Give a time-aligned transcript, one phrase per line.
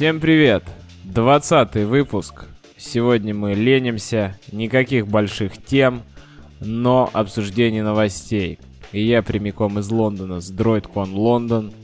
[0.00, 0.64] Всем привет!
[1.04, 2.46] 20 выпуск.
[2.78, 6.04] Сегодня мы ленимся, никаких больших тем,
[6.58, 8.58] но обсуждение новостей.
[8.92, 11.74] И я прямиком из Лондона с DroidCon Лондон.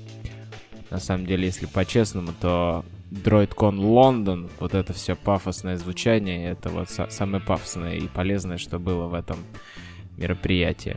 [0.88, 6.88] На самом деле, если по-честному, то DroidCon Лондон, вот это все пафосное звучание, это вот
[6.88, 9.36] самое пафосное и полезное, что было в этом
[10.16, 10.96] мероприятии.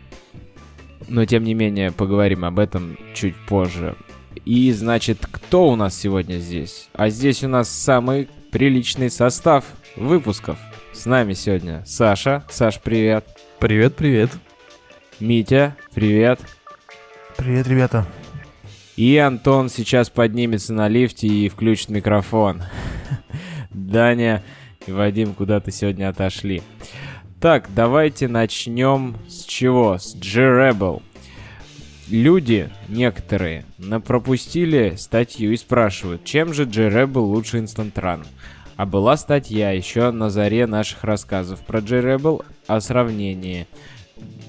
[1.10, 3.98] Но, тем не менее, поговорим об этом чуть позже.
[4.46, 6.90] И, значит, кто у нас сегодня здесь?
[6.94, 9.66] А здесь у нас самый приличный состав
[9.96, 10.58] выпусков.
[10.94, 12.44] С нами сегодня Саша.
[12.50, 13.26] Саш, привет.
[13.60, 14.32] Привет, привет.
[15.20, 16.40] Митя, привет.
[17.38, 18.06] Привет, ребята.
[18.96, 22.64] И Антон сейчас поднимется на лифте и включит микрофон.
[23.70, 24.44] Даня
[24.86, 26.62] и Вадим куда-то сегодня отошли.
[27.40, 29.98] Так, давайте начнем с чего?
[29.98, 31.02] С G-Rebel
[32.10, 33.66] люди, некоторые,
[34.06, 38.26] пропустили статью и спрашивают, чем же J-Rebel лучше Instant.
[38.76, 43.68] А была статья еще на заре наших рассказов про J-Rebel о сравнении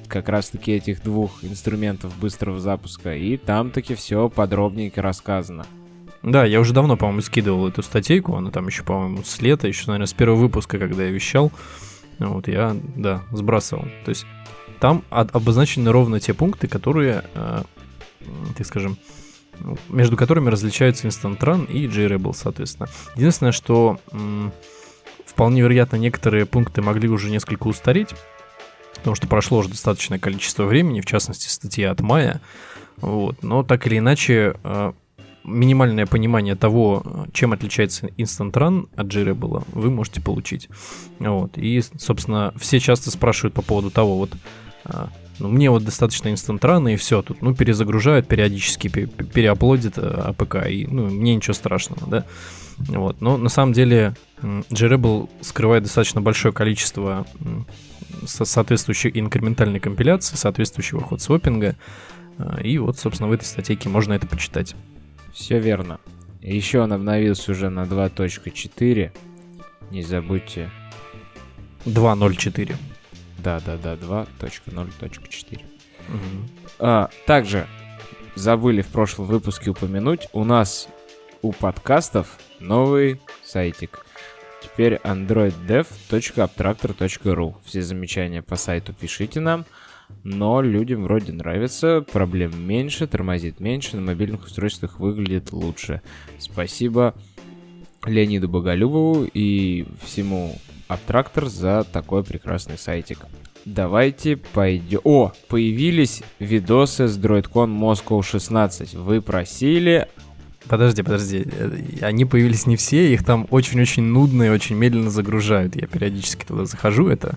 [0.08, 3.14] как раз-таки этих двух инструментов быстрого запуска.
[3.14, 5.66] И там таки все подробненько рассказано.
[6.22, 9.86] Да, я уже давно, по-моему, скидывал эту статейку, она там еще, по-моему, с лета, еще,
[9.86, 11.50] наверное, с первого выпуска, когда я вещал.
[12.18, 13.84] Вот я, да, сбрасывал.
[14.04, 14.26] То есть
[14.80, 17.62] там обозначены ровно те пункты, которые, э,
[18.56, 18.96] так скажем,
[19.88, 22.88] между которыми различаются Instant Run и JRebel, соответственно.
[23.14, 24.00] Единственное, что
[25.26, 28.14] вполне вероятно некоторые пункты могли уже несколько устареть,
[28.96, 32.40] потому что прошло уже достаточное количество времени, в частности, статья от мая.
[32.96, 33.42] Вот.
[33.42, 34.92] Но так или иначе, э,
[35.44, 40.68] минимальное понимание того, чем отличается Instant Run от JRebel, вы можете получить.
[41.18, 41.56] Вот.
[41.56, 44.30] И, собственно, все часто спрашивают по поводу того, вот
[45.40, 49.71] ну, мне вот достаточно instant run а и все тут, ну, перезагружают периодически, пере upload
[49.71, 52.26] ят э, АПК, и, ну, мне ничего страшного, да.
[52.78, 57.26] Вот, но на самом деле JRebel скрывает достаточно большое количество
[58.26, 61.76] соответствующей инкрементальной компиляции, соответствующего hot swapping а,
[62.38, 64.74] а, и вот, собственно, в этой статейке можно это почитать.
[65.32, 66.00] Все верно.
[66.40, 69.12] Еще он обновился уже на 2.4.
[69.90, 70.70] Не забудьте.
[71.84, 72.76] 2.04.
[73.42, 75.60] Да, да, да, 2.0.4.
[76.08, 76.16] Угу.
[76.78, 77.66] А, также
[78.34, 80.88] забыли в прошлом выпуске упомянуть, у нас
[81.42, 84.04] у подкастов новый сайтик.
[84.62, 87.54] Теперь androiddev.abtractor.ru.
[87.64, 89.64] Все замечания по сайту пишите нам.
[90.24, 96.02] Но людям вроде нравится, проблем меньше, тормозит меньше, на мобильных устройствах выглядит лучше.
[96.38, 97.14] Спасибо
[98.04, 100.58] Леониду Боголюбову и всему
[100.90, 103.20] Абтрактор за такой прекрасный сайтик.
[103.64, 104.98] Давайте пойдем...
[105.04, 108.94] О, появились видосы с DroidCon Moscow 16.
[108.94, 110.08] Вы просили...
[110.66, 111.46] Подожди, подожди.
[112.00, 115.76] Они появились не все, их там очень-очень нудно и очень медленно загружают.
[115.76, 117.36] Я периодически туда захожу, это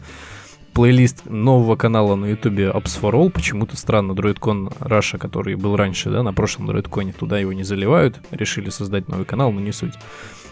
[0.74, 3.30] плейлист нового канала на ютубе Ops for All.
[3.30, 8.20] Почему-то странно, DroidCon Russia, который был раньше, да, на прошлом DroidCon, туда его не заливают.
[8.32, 9.94] Решили создать новый канал, но не суть.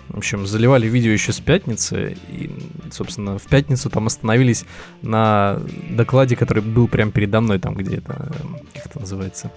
[0.10, 2.50] В общем, заливали видео еще с пятницы, и,
[2.92, 4.66] собственно, в пятницу там остановились
[5.02, 8.32] на докладе, который был прямо передо мной, там где это,
[8.74, 9.52] как это называется?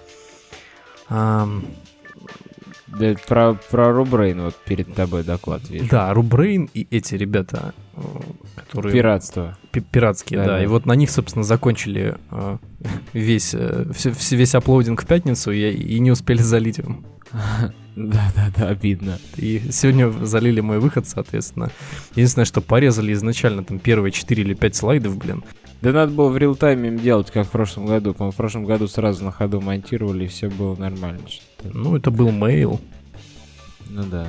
[1.09, 1.65] Um...
[2.99, 5.89] Да, про, про Рубрейн вот перед тобой доклад вижу.
[5.91, 8.01] Да, Рубрейн и эти ребята, э,
[8.55, 8.93] которые...
[8.93, 9.59] Пиратство.
[9.73, 10.63] Пиратские, да, да.
[10.63, 12.59] И вот на них, собственно, закончили э,
[13.13, 13.87] весь, э,
[14.31, 16.97] весь аплодинг в пятницу и, и не успели залить его.
[17.97, 19.19] Да-да-да, обидно.
[19.37, 21.71] И сегодня залили мой выход, соответственно.
[22.15, 25.45] Единственное, что порезали изначально там первые 4 или 5 слайдов, блин.
[25.81, 28.15] Да надо было в реал-тайме им делать, как в прошлом году.
[28.15, 31.21] По-моему, в прошлом году сразу на ходу монтировали, и все было нормально.
[31.63, 32.81] Ну, это был мейл.
[33.91, 34.29] Ну да.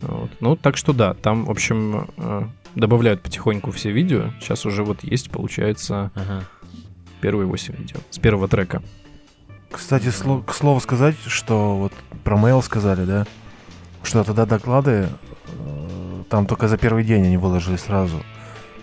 [0.00, 0.30] Вот.
[0.40, 2.42] Ну, так что да, там, в общем, э,
[2.74, 4.30] добавляют потихоньку все видео.
[4.40, 6.44] Сейчас уже вот есть, получается, ага.
[7.20, 8.82] первые 8 видео с первого трека.
[9.74, 11.92] Кстати, сло, к слову сказать, что вот
[12.22, 13.26] про mail сказали, да,
[14.04, 15.08] что тогда доклады
[15.48, 18.22] э, там только за первый день они выложили сразу,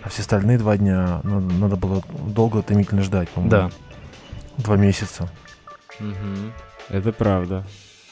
[0.02, 3.50] а все остальные два дня надо, надо было долго томительно ждать, по-моему.
[3.50, 3.70] Да.
[4.58, 5.30] Два месяца.
[5.98, 6.52] Угу.
[6.90, 7.66] Это правда.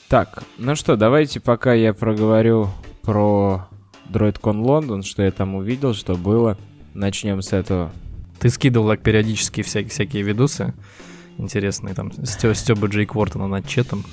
[0.09, 2.71] Так, ну что, давайте пока я проговорю
[3.03, 3.69] про
[4.09, 6.57] DroidCon Лондон, что я там увидел, что было.
[6.95, 7.93] Начнем с этого.
[8.39, 10.73] Ты скидывал так периодически всякие, всякие видосы
[11.41, 14.05] интересные, там, Стёба Джейк Уортона над четом.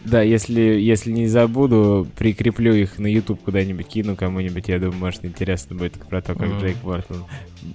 [0.00, 4.68] Да, если, если не забуду, прикреплю их на YouTube куда-нибудь, кину кому-нибудь.
[4.68, 6.60] Я думаю, может, интересно будет про то, как mm-hmm.
[6.60, 7.24] Джейк Уортон,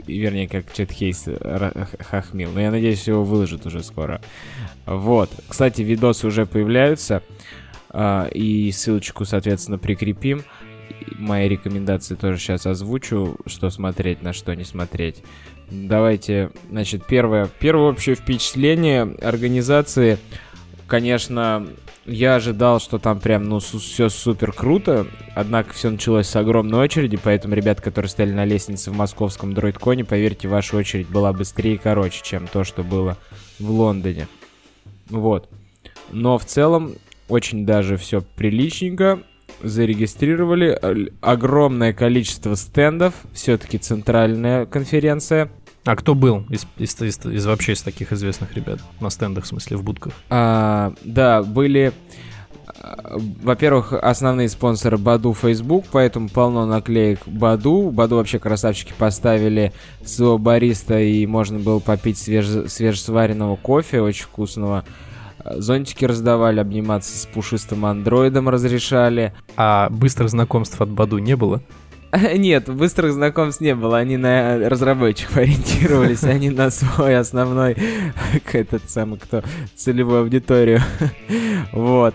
[0.08, 1.28] вернее, как Чет Хейс
[2.00, 2.52] хахмил.
[2.54, 4.22] Но я надеюсь, его выложат уже скоро.
[4.86, 5.30] Вот.
[5.48, 7.22] Кстати, видосы уже появляются.
[7.90, 10.44] А, и ссылочку, соответственно, прикрепим.
[11.18, 15.24] Мои рекомендации тоже сейчас озвучу, что смотреть, на что не смотреть.
[15.69, 20.19] Давайте, значит, первое, первое общее впечатление организации,
[20.88, 21.68] конечно,
[22.06, 27.18] я ожидал, что там прям, ну, все супер круто, однако все началось с огромной очереди,
[27.21, 31.77] поэтому ребят, которые стояли на лестнице в московском дроидконе, поверьте, ваша очередь была быстрее и
[31.77, 33.18] короче, чем то, что было
[33.60, 34.27] в Лондоне.
[35.10, 35.50] Вот.
[36.12, 36.95] Но в целом
[37.30, 39.21] очень даже все приличненько.
[39.62, 40.80] Зарегистрировали
[41.22, 43.14] огромное количество стендов.
[43.34, 45.50] Все-таки центральная конференция.
[45.86, 49.48] А кто был из, из, из, из вообще из таких известных ребят на стендах, в
[49.48, 50.14] смысле, в будках?
[50.30, 51.92] А, да, были,
[52.80, 57.92] а, во-первых, основные спонсоры Баду Facebook, поэтому полно наклеек Баду.
[57.92, 59.74] Баду вообще красавчики поставили
[60.06, 62.48] своего бариста, и можно было попить свеж...
[62.72, 64.86] свежесваренного кофе, очень вкусного.
[65.45, 69.34] Зонтики раздавали, обниматься с пушистым андроидом разрешали.
[69.56, 71.62] А быстрых знакомств от Баду не было?
[72.36, 77.75] Нет, быстрых знакомств не было, они на разработчиков ориентировались, они на свой основной,
[78.54, 79.44] этот самый, кто,
[79.75, 80.81] целевую аудиторию.
[81.72, 82.13] Вот.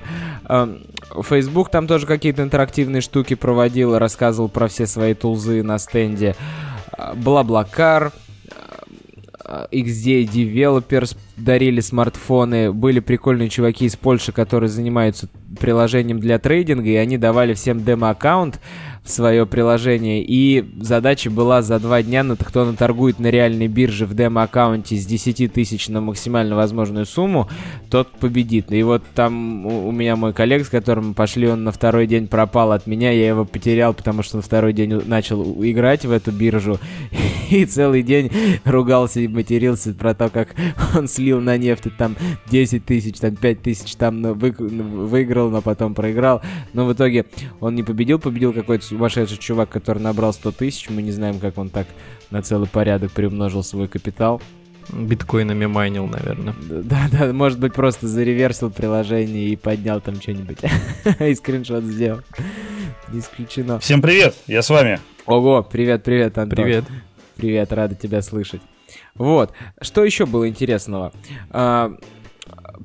[1.23, 6.37] Facebook там тоже какие-то интерактивные штуки проводил, рассказывал про все свои тулзы на стенде.
[7.17, 8.13] Бла-блакар,
[9.49, 12.73] XD Developers дарили смартфоны.
[12.73, 15.29] Были прикольные чуваки из Польши, которые занимаются
[15.59, 18.61] приложением для трейдинга, и они давали всем демо-аккаунт
[19.11, 20.25] свое приложение.
[20.27, 25.07] И задача была за два дня, на кто наторгует на реальной бирже в демо-аккаунте с
[25.07, 27.49] 10 тысяч на максимально возможную сумму,
[27.91, 28.73] тот победит.
[28.73, 32.73] И вот там у, меня мой коллег, с которым пошли, он на второй день пропал
[32.73, 36.79] от меня, я его потерял, потому что на второй день начал играть в эту биржу.
[37.51, 38.31] И целый день
[38.65, 40.55] ругался и матерился про то, как
[40.95, 42.15] он слил на нефть там
[42.51, 46.43] 10 тысяч, там 5 тысяч, там ну, выиграл, но потом проиграл.
[46.75, 47.25] Но в итоге
[47.61, 50.91] он не победил, победил какой-то сумасшедший чувак, который набрал 100 тысяч.
[50.91, 51.87] Мы не знаем, как он так
[52.31, 54.43] на целый порядок приумножил свой капитал.
[54.93, 56.55] Биткоинами майнил, наверное.
[56.69, 60.59] Да, да, может быть, просто зареверсил приложение и поднял там что-нибудь.
[61.21, 62.23] и скриншот сделал.
[63.13, 63.79] Не исключено.
[63.79, 64.99] Всем привет, я с вами.
[65.27, 66.57] Ого, привет, привет, Антон.
[66.57, 66.85] Привет.
[67.37, 68.63] Привет, рада тебя слышать.
[69.15, 71.13] Вот, что еще было интересного?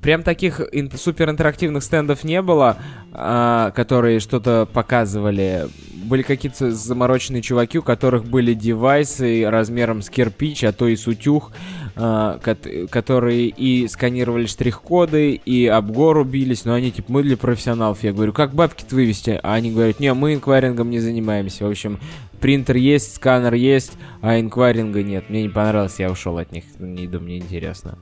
[0.01, 2.78] Прям таких ин- супер интерактивных стендов не было,
[3.12, 5.68] а, которые что-то показывали.
[6.06, 11.07] Были какие-то замороченные чуваки, у которых были девайсы размером с кирпич, а то и с
[11.07, 11.51] утюг,
[11.95, 17.38] а, ко- которые и сканировали штрих-коды, и об гору бились, но они типа, мы для
[17.38, 18.04] профессионалов.
[18.04, 19.39] Я говорю, как бабки-то вывести?
[19.42, 21.66] А они говорят, не, мы инквайрингом не занимаемся.
[21.66, 22.00] В общем,
[22.42, 25.30] принтер есть, сканер есть, а инквайринга нет.
[25.30, 26.66] Мне не понравилось, я ушел от них.
[26.80, 27.98] Не думаю, мне интересно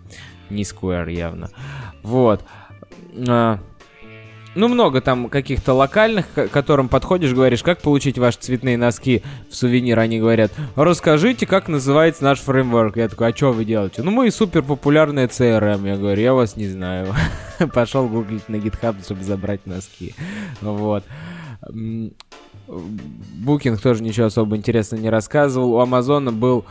[0.52, 1.50] не Square явно.
[2.04, 2.44] Вот.
[3.28, 3.60] А,
[4.54, 9.56] ну, много там каких-то локальных, к которым подходишь, говоришь, как получить ваши цветные носки в
[9.56, 9.98] сувенир.
[10.00, 12.98] Они говорят, расскажите, как называется наш фреймворк.
[12.98, 14.04] Я такой, а что вы делаете?
[14.04, 15.88] Ну, мы супер популярные CRM.
[15.88, 17.16] Я говорю, я вас не знаю.
[17.74, 20.14] Пошел гуглить на GitHub, чтобы забрать носки.
[20.60, 21.06] Вот.
[22.68, 25.76] Букинг тоже ничего особо интересного не рассказывал.
[25.76, 26.66] У Амазона был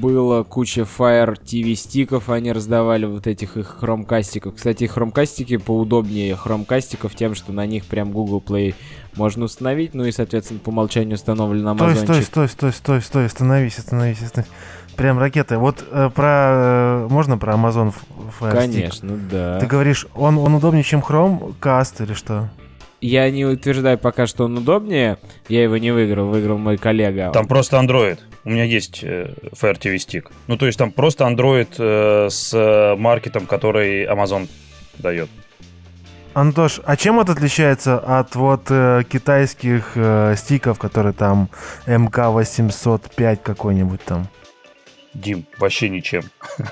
[0.00, 4.54] было куча Fire TV стиков, они раздавали вот этих их хромкастиков.
[4.54, 8.74] Кстати, хромкастики поудобнее хромкастиков тем, что на них прям Google Play
[9.16, 11.96] можно установить, ну и, соответственно, по умолчанию установлен на Amazon.
[11.96, 14.52] Стой, стой, стой, стой, стой, остановись, остановись, остановись.
[14.96, 15.58] Прям ракеты.
[15.58, 17.04] Вот э, про...
[17.04, 17.92] Э, можно про Amazon
[18.40, 19.28] Fire Конечно, Stick?
[19.30, 19.60] да.
[19.60, 22.48] Ты говоришь, он, он удобнее, чем Chromecast или что?
[23.00, 25.18] Я не утверждаю пока, что он удобнее.
[25.48, 27.30] Я его не выиграл, выиграл мой коллега.
[27.32, 28.18] Там просто Android.
[28.44, 30.30] У меня есть э, Fire TV Stick.
[30.46, 34.48] Ну, то есть там просто Android э, с маркетом, который Amazon
[34.98, 35.28] дает.
[36.36, 41.48] Антош, а чем это отличается от вот э, китайских э, стиков, которые там
[41.86, 44.28] МК-805 какой-нибудь там?
[45.14, 46.22] Дим, вообще ничем.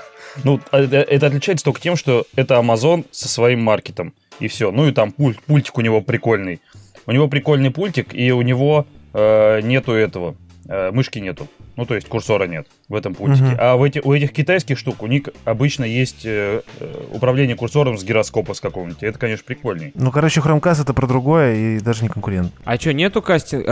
[0.43, 4.13] Ну, это отличается только тем, что это Amazon со своим маркетом.
[4.39, 4.71] И все.
[4.71, 6.61] Ну и там пульт, пультик у него прикольный.
[7.05, 10.35] У него прикольный пультик, и у него э, нету этого.
[10.67, 11.47] Э, мышки нету.
[11.75, 13.45] Ну, то есть курсора нет в этом пультике.
[13.45, 13.57] Uh-huh.
[13.59, 17.97] А в эти, у этих китайских штук у них обычно есть э, э, управление курсором
[17.97, 19.03] с гироскопа с какого-нибудь.
[19.03, 19.91] Это, конечно, прикольней.
[19.93, 22.51] Ну, короче, Chromecast это про другое и даже не конкурент.
[22.63, 23.65] А что, нету кастинг?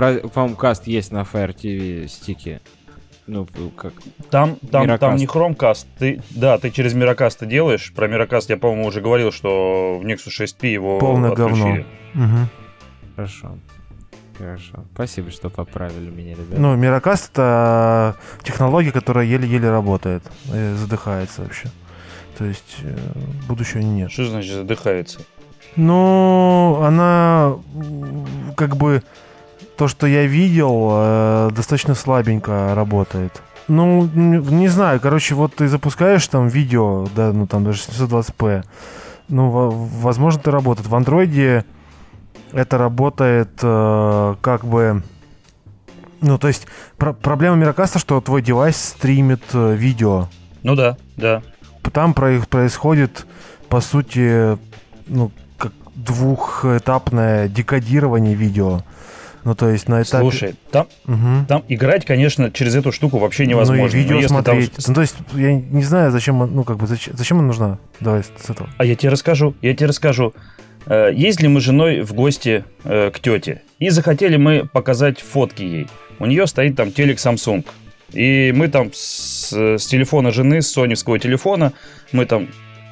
[0.58, 2.62] Каст есть на Fire TV стике.
[3.26, 3.94] Ну, как...
[4.30, 5.86] Там, там, там не Chromecast.
[5.98, 7.94] Ты, да, ты через Miracast делаешь.
[7.96, 11.86] Про Miracast я, по-моему, уже говорил, что в Nexus 6P его Полное отключили.
[12.14, 12.36] говно.
[12.38, 12.48] Угу.
[13.16, 13.58] Хорошо.
[14.38, 14.84] Хорошо.
[14.94, 16.60] Спасибо, что поправили меня, ребята.
[16.60, 20.24] Ну, Miracast это технология, которая еле-еле работает.
[20.54, 21.70] И задыхается вообще.
[22.38, 22.98] То есть э,
[23.48, 24.12] будущего нет.
[24.12, 25.22] Что значит задыхается?
[25.76, 27.56] Ну, она
[28.58, 29.04] как бы
[29.78, 33.42] то, что я видел, э, достаточно слабенько работает.
[33.68, 38.64] Ну, не знаю, короче, вот ты запускаешь там видео, да, ну там даже 720p,
[39.30, 40.88] ну, во- возможно, это работает.
[40.88, 41.64] В андроиде
[42.52, 45.02] это работает э, как бы...
[46.22, 50.28] Ну, то есть про- проблема Мирокаста, что твой девайс стримит э, видео.
[50.62, 51.42] Ну да, да.
[51.94, 53.26] Там про- происходит,
[53.70, 54.58] по сути,
[55.08, 58.82] ну, как двухэтапное декодирование видео.
[59.44, 60.22] Ну, то есть на этапе...
[60.22, 61.46] Слушай, там, Мгм.
[61.48, 63.84] там играть, конечно, через эту штуку вообще невозможно.
[63.84, 64.88] Ну и видео если там- смотреть.
[64.88, 67.78] Ну, то есть, я не знаю, зачем, ну, как бы, зачем, зачем она нужна?
[68.00, 68.70] Давай с с этого.
[68.78, 70.34] А я тебе расскажу, я тебе расскажу.
[70.86, 73.62] Э, Ездили мы с женой в гости э, к тете.
[73.80, 75.88] И захотели мы показать фотки ей.
[76.20, 77.66] У нее стоит там телек Samsung.
[78.14, 81.74] И мы там с, с телефона жены, с соневского телефона,
[82.12, 82.48] мы там,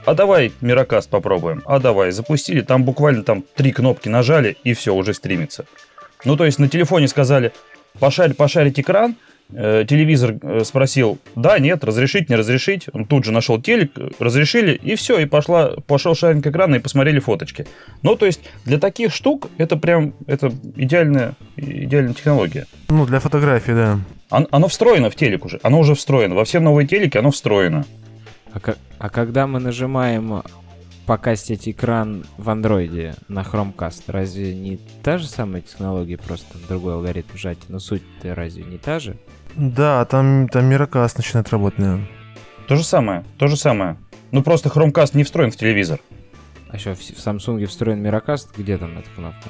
[0.06, 1.62] а давай Мирокаст попробуем.
[1.66, 2.62] А давай, запустили.
[2.62, 5.66] Там буквально там три кнопки нажали, и все, уже стримится.
[6.26, 7.52] Ну, то есть на телефоне сказали,
[8.00, 9.16] пошарь, пошарить экран,
[9.54, 12.88] Э, телевизор э, спросил, да, нет, разрешить, не разрешить.
[12.94, 17.20] Он тут же нашел телек, разрешили, и все, и пошла, пошел шаринг экрана, и посмотрели
[17.20, 17.68] фоточки.
[18.02, 22.66] Ну, то есть, для таких штук это прям, это идеальная, идеальная технология.
[22.90, 24.00] Ну, для фотографии, да.
[24.30, 26.36] Он- оно встроено в телек уже, оно уже встроено.
[26.36, 27.86] Во все новые телеки оно встроено.
[28.54, 28.60] А,
[29.00, 30.44] а когда мы нажимаем
[31.12, 37.36] покастить экран в андроиде на Chromecast, разве не та же самая технология, просто другой алгоритм
[37.36, 37.66] сжатия?
[37.68, 39.18] Но суть-то разве не та же?
[39.58, 42.08] Да, там, там Мирокаст начинает работать, наверное.
[42.66, 43.98] То же самое, то же самое.
[44.32, 46.00] Ну, просто Chromecast не встроен в телевизор.
[46.70, 49.50] А еще в, Samsung встроен Miracast, где там эта кнопка?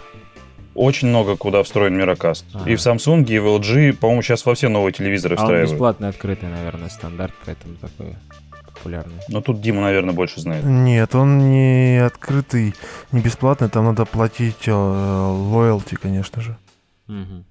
[0.74, 2.44] Очень много куда встроен Мирокаст.
[2.56, 2.72] Ага.
[2.72, 5.72] И в Samsung, и в LG, по-моему, сейчас во все новые телевизоры А он встраивают.
[5.74, 8.16] бесплатный, открытый, наверное, стандарт, поэтому такой
[8.82, 9.22] популярный.
[9.30, 10.64] Но тут Дима, наверное, больше знает.
[10.64, 12.74] Нет, он не открытый,
[13.12, 16.58] не бесплатный, там надо платить э, лоялти, конечно же.
[17.08, 17.46] Мгм.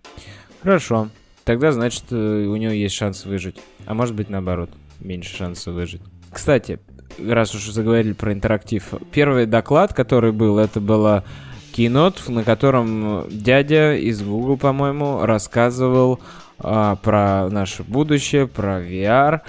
[0.63, 1.09] Хорошо.
[1.45, 3.57] Тогда, значит, э, у него есть шанс выжить.
[3.87, 4.71] А может быть, наоборот,
[5.01, 6.03] меньше шансов выжить.
[6.33, 6.81] Кстати,
[7.19, 11.25] раз уж заговорили про интерактив, первый доклад, который был, это была
[11.73, 16.21] Keynote, на котором дядя из Google, по-моему, рассказывал
[16.59, 19.41] а, про наше будущее, про VR,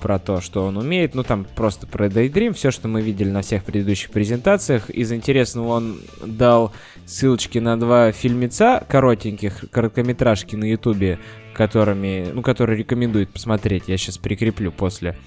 [0.00, 1.14] про то, что он умеет.
[1.14, 4.90] Ну, там просто про Daydream, все, что мы видели на всех предыдущих презентациях.
[4.90, 6.72] Из интересного он дал
[7.06, 11.18] ссылочки на два фильмеца коротеньких, короткометражки на Ютубе,
[11.54, 13.84] которыми, ну, которые рекомендует посмотреть.
[13.86, 15.18] Я сейчас прикреплю после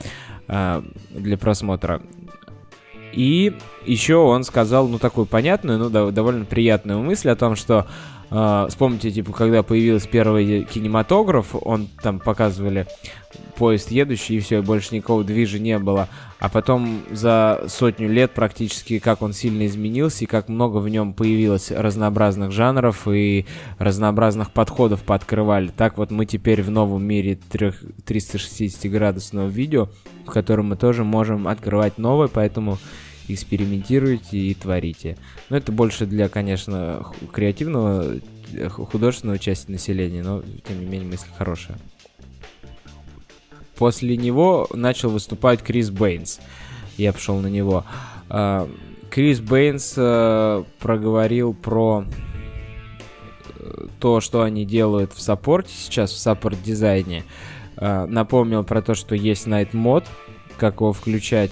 [0.48, 2.02] а, для просмотра.
[3.14, 3.54] И
[3.86, 7.86] еще он сказал, ну, такую понятную, ну, дов- довольно приятную мысль о том, что
[8.30, 12.88] а, вспомните, типа, когда появился первый кинематограф, он там показывали
[13.56, 16.08] поезд едущий, и все, больше никакого движа не было.
[16.40, 21.14] А потом за сотню лет практически как он сильно изменился, и как много в нем
[21.14, 23.46] появилось разнообразных жанров и
[23.78, 25.70] разнообразных подходов пооткрывали.
[25.70, 29.90] Так вот мы теперь в новом мире трех- 360-градусного видео,
[30.26, 32.78] в котором мы тоже можем открывать новое, поэтому
[33.28, 35.18] экспериментируйте и творите.
[35.50, 38.16] Но это больше для, конечно, креативного,
[38.54, 41.78] э, ху- художественного части населения, но, тем не менее, мысль хорошая.
[43.76, 46.40] После него начал выступать Крис Бэйнс.
[46.98, 47.86] Я пошел на него.
[48.30, 48.70] А,
[49.10, 52.06] Крис Бэйнс э, проговорил про
[53.60, 57.24] э, то, что они делают в support е сейчас, в support design е.
[57.78, 60.06] А, Напомнил про то, что есть Night Mode,
[60.58, 61.52] как его включать.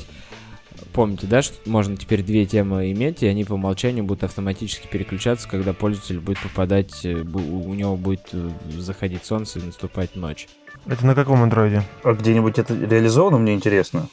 [0.94, 5.48] Помните, да, что можно теперь две темы иметь, и они по умолчанию будут автоматически переключаться,
[5.48, 10.48] когда пользователь будет попадать, э, у него будет э, заходить солнце и наступать ночь.
[10.88, 11.84] Это на каком андроиде?
[12.04, 14.08] А где-нибудь это реализовано, мне интересно.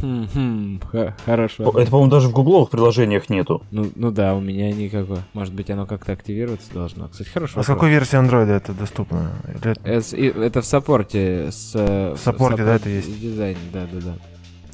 [0.00, 0.80] Хм,
[1.26, 1.64] Хорошо.
[1.76, 3.62] Это, по-моему, даже в гугловых приложениях нету.
[3.72, 5.24] Ну, ну да, у меня никакое.
[5.32, 7.08] Может быть, оно как-то активироваться должно.
[7.08, 7.58] Кстати, хорошо.
[7.60, 9.32] А с какой версии андроида это доступно?
[9.48, 11.72] Или это- Это в support е с...
[11.74, 13.20] э, В support е, да, это есть?
[13.20, 14.14] Дизайн, да, да, да.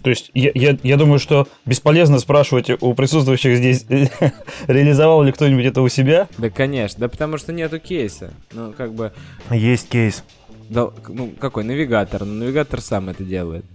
[0.08, 3.84] То есть я, я, я думаю, что бесполезно спрашивать у присутствующих здесь,
[4.66, 6.28] реализовал ли кто-нибудь это у себя.
[6.38, 7.00] Да, конечно.
[7.00, 8.32] Да потому что нету кейса.
[8.52, 9.12] Ну, как бы...
[9.50, 10.24] Есть кейс.
[10.70, 11.64] да, ну, какой?
[11.64, 12.24] Навигатор.
[12.24, 13.66] Ну, навигатор сам это делает.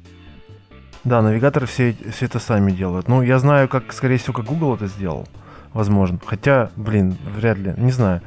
[1.03, 3.07] Да, навигаторы все, все это сами делают.
[3.07, 5.27] Ну, я знаю, как, скорее всего, как Google это сделал.
[5.71, 6.19] Возможно.
[6.25, 7.75] Хотя, блин, вряд ли.
[7.77, 8.23] Не знаю.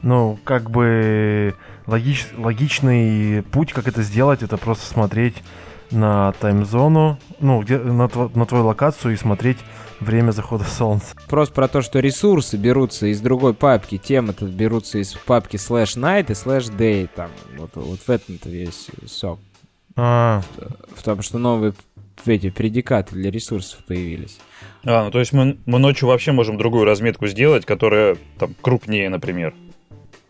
[0.00, 1.54] Ну, как бы
[1.86, 5.34] логич, логичный путь, как это сделать, это просто смотреть
[5.90, 9.58] на таймзону, ну, где, на, тво- на твою локацию и смотреть
[10.00, 11.14] время захода солнца.
[11.28, 16.26] Просто про то, что ресурсы берутся из другой папки, темы-то берутся из папки slash night
[16.30, 19.40] и slash day, там, вот, вот в этом-то весь сок.
[19.96, 20.42] А,
[20.94, 21.74] В том, что новые
[22.26, 24.38] эти предикаты для ресурсов появились.
[24.84, 29.08] А, ну то есть мы, мы ночью вообще можем другую разметку сделать, которая там крупнее,
[29.08, 29.54] например.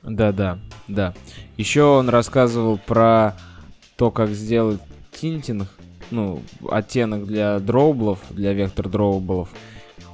[0.03, 1.15] Да, да, да.
[1.57, 3.37] Еще он рассказывал про
[3.97, 4.81] то, как сделать
[5.13, 5.69] тинтинг,
[6.11, 9.51] ну, оттенок для дроублов, для вектор дроублов,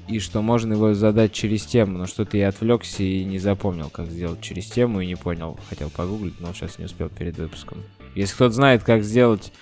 [0.08, 4.06] и что можно его задать через тему, но что-то я отвлекся и не запомнил, как
[4.06, 5.58] сделать через тему, и не понял.
[5.68, 7.82] Хотел погуглить, но сейчас не успел перед выпуском.
[8.14, 9.52] Если кто-то знает, как сделать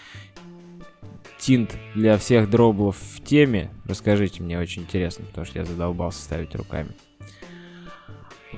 [1.39, 6.55] тинт для всех дроблов в теме, расскажите, мне очень интересно, потому что я задолбался ставить
[6.55, 6.91] руками.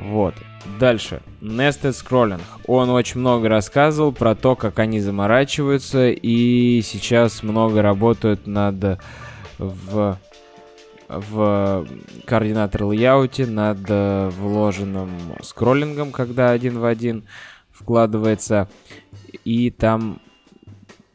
[0.00, 0.34] Вот.
[0.78, 1.22] Дальше.
[1.40, 2.40] Nested Scrolling.
[2.66, 9.00] Он очень много рассказывал про то, как они заморачиваются, и сейчас много работают над
[9.58, 10.18] в
[11.08, 11.86] в
[12.24, 15.10] координатор лейауте над э, вложенным
[15.40, 17.24] скроллингом, когда один в один
[17.70, 18.68] вкладывается.
[19.44, 20.20] И там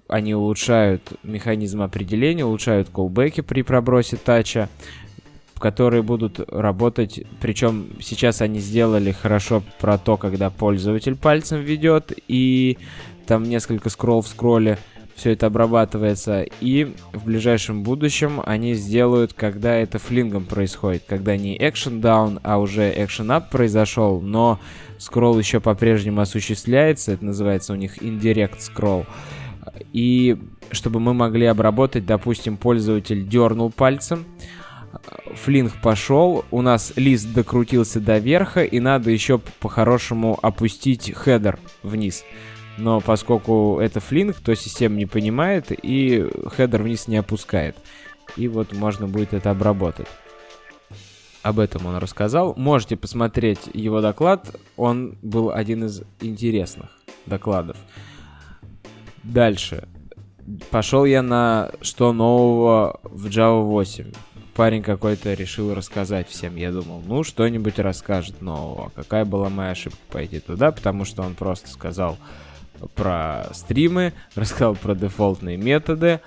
[0.07, 4.69] они улучшают механизм определения, улучшают колбеки при пробросе тача,
[5.61, 12.77] которые будут работать, причем сейчас они сделали хорошо про то, когда пользователь пальцем ведет, и
[13.27, 14.77] там несколько скролл в скролле,
[15.15, 21.57] все это обрабатывается, и в ближайшем будущем они сделают, когда это флингом происходит, когда не
[21.57, 24.59] action down, а уже action up произошел, но
[24.97, 29.05] скролл еще по-прежнему осуществляется, это называется у них indirect scroll,
[29.93, 30.37] и
[30.71, 34.25] чтобы мы могли обработать, допустим, пользователь дернул пальцем,
[35.35, 42.24] fling пошел, у нас лист докрутился до верха, и надо еще по-хорошему опустить header вниз.
[42.77, 47.75] Но поскольку это fling, то система не понимает и header вниз не опускает.
[48.38, 50.07] И вот можно будет это обработать.
[51.43, 52.53] Об этом он рассказал.
[52.55, 54.55] Можете посмотреть его доклад.
[54.77, 56.89] Он был один из интересных
[57.25, 57.77] докладов.
[59.24, 59.87] Дальше.
[60.70, 64.11] Пошел я на что нового в Java 8
[64.53, 66.55] парень какой-то решил рассказать всем.
[66.55, 68.92] Я думал, ну, что-нибудь расскажет нового.
[68.96, 72.18] Какая была моя ошибка пойти туда, потому что он просто сказал
[72.96, 76.20] про стримы, рассказал про дефолтные методы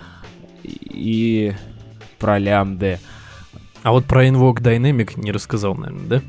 [0.63, 1.53] и
[2.19, 2.99] про лямды.
[3.83, 6.23] А вот про Invoke Dynamic не рассказал, наверное, да?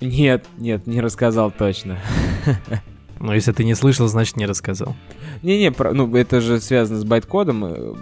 [0.00, 1.98] Нет, нет, не рассказал точно.
[3.20, 4.96] Но если ты не слышал, значит не рассказал.
[5.42, 7.94] Не-не, ну это же связано с байткодом, э,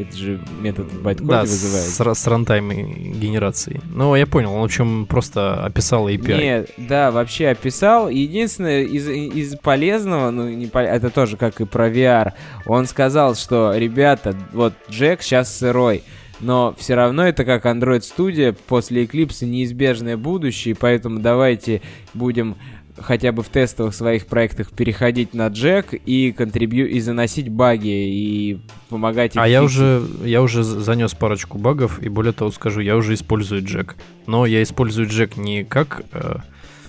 [0.00, 2.16] это же метод в байткоде да, вызывает.
[2.16, 3.80] С, с рантайм генерацией.
[3.94, 6.38] Ну, я понял, он в общем просто описал API.
[6.38, 8.08] Нет, да, вообще описал.
[8.08, 12.32] Единственное из, из полезного, ну, не, это тоже как и про VR,
[12.64, 16.02] он сказал, что, ребята, вот Джек сейчас сырой,
[16.40, 21.82] но все равно это как Android Studio после Eclipse неизбежное будущее, поэтому давайте
[22.14, 22.56] будем
[23.02, 28.60] хотя бы в тестовых своих проектах переходить на джек и контрибью и заносить баги и
[28.88, 29.42] помогать им.
[29.42, 33.64] А я уже я уже занес парочку багов и более того скажу, я уже использую
[33.64, 36.36] джек, но я использую джек не как э,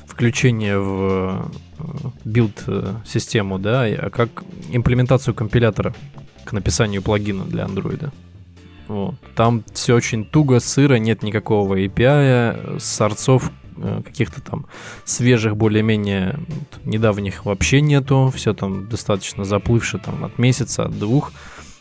[0.06, 1.84] включение в э,
[2.26, 5.94] build э, систему, да, а как имплементацию компилятора
[6.44, 8.12] к написанию плагина для андроида.
[8.88, 9.16] Вот.
[9.36, 13.61] Там все очень туго, сыро, нет никакого API, сорцов Э,
[14.06, 14.66] каких-то там
[15.06, 16.40] свежих, более-менее
[16.84, 18.32] недавних вообще нету.
[18.36, 21.32] Все там достаточно заплывшее там от месяца, от двух.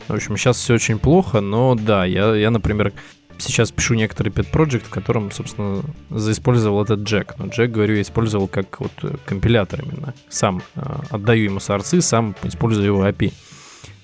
[0.09, 2.93] В общем, сейчас все очень плохо, но да, я, я например,
[3.39, 7.35] сейчас пишу некоторый pet project, в котором, собственно, заиспользовал этот джек.
[7.39, 8.93] Но джек, говорю, я использовал как вот
[9.25, 10.15] компилятор именно.
[10.29, 13.33] Сам э, отдаю ему сорцы, сам использую его API.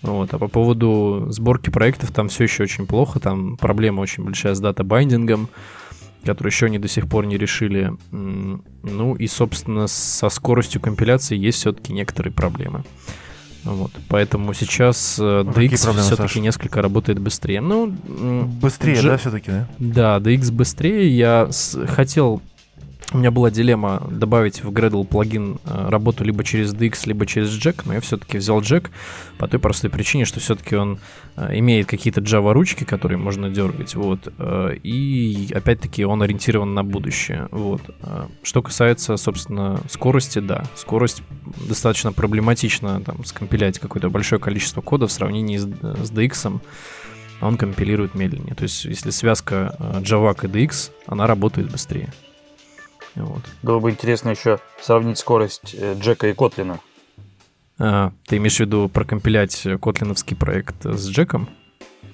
[0.02, 0.32] Вот.
[0.32, 4.61] А по поводу сборки проектов там все еще очень плохо, там проблема очень большая с
[4.61, 5.48] дата-байдингом
[6.26, 7.92] который еще они до сих пор не решили.
[8.10, 12.84] Ну и, собственно, со скоростью компиляции есть все-таки некоторые проблемы.
[13.64, 17.60] Вот, поэтому сейчас э, а DX все-таки несколько работает быстрее.
[17.60, 19.02] Ну, быстрее, G...
[19.02, 19.68] да, все-таки, да?
[19.78, 21.08] Да, DX быстрее.
[21.08, 21.76] Я с...
[21.86, 22.42] хотел
[23.12, 27.51] у меня была дилемма добавить в Gradle плагин э, работу либо через DX, либо через
[27.51, 28.90] Jack, но я все-таки взял Jack
[29.38, 30.99] по той простой причине, что все-таки он
[31.37, 36.83] э, имеет какие-то Java ручки, которые можно дергать, вот, э, и опять-таки он ориентирован на
[36.83, 37.83] будущее, вот.
[38.42, 41.23] Что касается, собственно, скорости, да, скорость
[41.69, 46.61] достаточно проблематично там скомпилять какое-то большое количество кода в сравнении с, с DX,
[47.40, 48.55] он компилирует медленнее.
[48.55, 52.12] То есть, если связка Java и DX, она работает быстрее.
[53.16, 53.42] Вот.
[53.62, 56.81] Было бы интересно еще сравнить скорость э, Джека и Котлина.
[57.79, 61.48] А, ты имеешь в виду прокомпилять котлиновский проект с Джеком?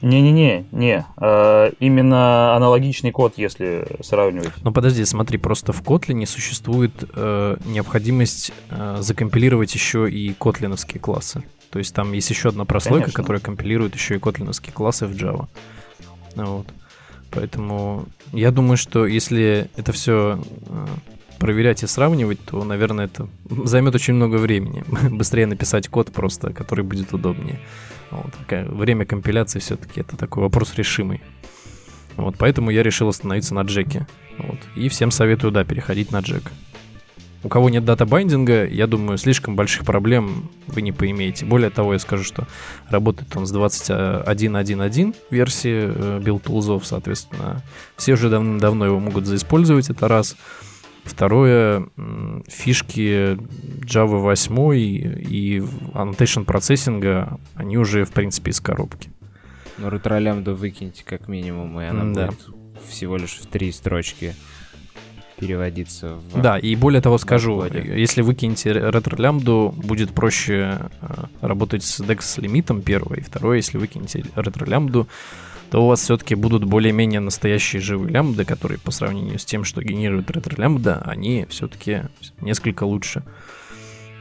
[0.00, 1.06] Не-не-не, не.
[1.16, 4.52] А, именно аналогичный код, если сравнивать.
[4.62, 11.44] Ну подожди, смотри, просто в Kotlin существует э, необходимость э, закомпилировать еще и котлиновские классы.
[11.70, 13.22] То есть там есть еще одна прослойка, Конечно.
[13.22, 15.46] которая компилирует еще и котлиновские классы в Java.
[16.34, 16.66] Вот.
[17.30, 20.42] Поэтому я думаю, что если это все
[21.38, 23.28] проверять и сравнивать, то, наверное, это
[23.64, 24.84] займет очень много времени.
[25.10, 27.60] Быстрее написать код просто, который будет удобнее.
[28.10, 28.32] Вот.
[28.48, 31.20] Время компиляции все-таки это такой вопрос решимый.
[32.16, 34.06] Вот, поэтому я решил остановиться на джеке.
[34.38, 34.58] Вот.
[34.76, 36.44] И всем советую, да, переходить на джек.
[37.44, 41.44] У кого нет дата-байдинга, я думаю, слишком больших проблем вы не поимеете.
[41.44, 42.46] Более того, я скажу, что
[42.88, 47.62] работает он с 21.1.1 версии э, build тулзов, соответственно.
[47.96, 50.36] Все уже давным-давно его могут заиспользовать, это раз.
[51.04, 51.88] Второе,
[52.46, 53.36] фишки
[53.84, 55.58] Java 8 и
[55.94, 59.10] annotation процессинга, они уже, в принципе, из коробки.
[59.78, 62.26] Ну, ретролямбду выкиньте как минимум, и она М-да.
[62.26, 62.40] будет
[62.88, 64.36] всего лишь в три строчки
[65.42, 66.40] переводиться в...
[66.40, 67.82] Да, и более того скажу, коде.
[67.96, 74.24] если выкинете ретро-лямбду, будет проще э, работать с DEX лимитом первое, и второе, если выкинете
[74.36, 75.08] ретро-лямбду,
[75.72, 79.82] то у вас все-таки будут более-менее настоящие живые лямбды, которые по сравнению с тем, что
[79.82, 82.02] генерирует ретро-лямбда, они все-таки
[82.40, 83.24] несколько лучше.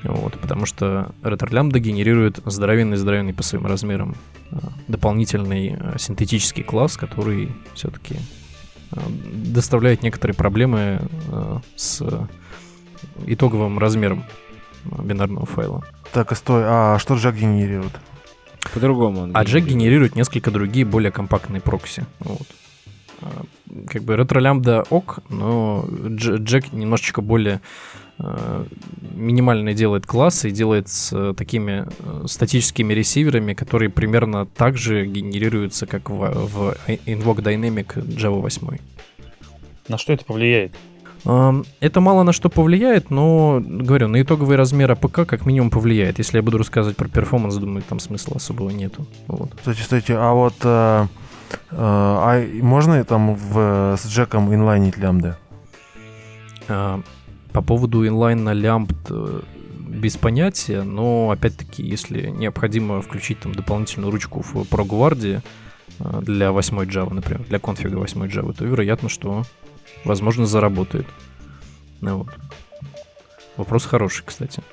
[0.04, 4.16] Вот, потому что ретро-лямбда генерирует здоровенный-здоровенный по своим размерам
[4.50, 4.56] э,
[4.88, 8.16] дополнительный э, синтетический класс, который все-таки
[8.92, 12.04] доставляет некоторые проблемы э, с
[13.26, 14.24] итоговым размером
[14.86, 15.84] э, бинарного файла.
[16.12, 17.94] Так, и стой, а что Джек генерирует?
[18.74, 20.16] По-другому он А Джек генерирует.
[20.16, 22.06] несколько другие более компактные прокси.
[22.20, 22.48] Вот.
[23.22, 23.44] А,
[23.88, 27.62] Как бы Retrolambda ок, но Дж- Джек немножечко более
[28.22, 28.66] э,
[29.16, 35.06] минимально делает классы и делает с э, такими э, статическими ресиверами, которые примерно так же
[35.06, 38.78] генерируются, как в, в Invoke Dynamic Java 8.
[39.88, 40.74] На что это повлияет?
[41.24, 46.18] Это мало на что повлияет, но, говорю, на итоговый размер APK как минимум повлияет.
[46.18, 49.06] Если я буду рассказывать про performance, думаю, там смысла особого нету.
[49.28, 49.52] Вот.
[49.56, 51.06] Кстати, стойте, а вот э,
[51.72, 55.36] э, а можно там в, с Джеком инлайнить лямбды?
[57.54, 59.42] По поводу инлайн на лямбд э,
[59.78, 65.42] без понятия, но опять-таки, если необходимо включить там дополнительную ручку в ProGuard
[66.00, 69.44] э, для 8 Java, например, для конфига 8 Java, то вероятно, что
[70.06, 71.08] возможно заработает.
[72.00, 72.30] Ну вот.
[73.58, 74.64] Вопрос хороший, кстати.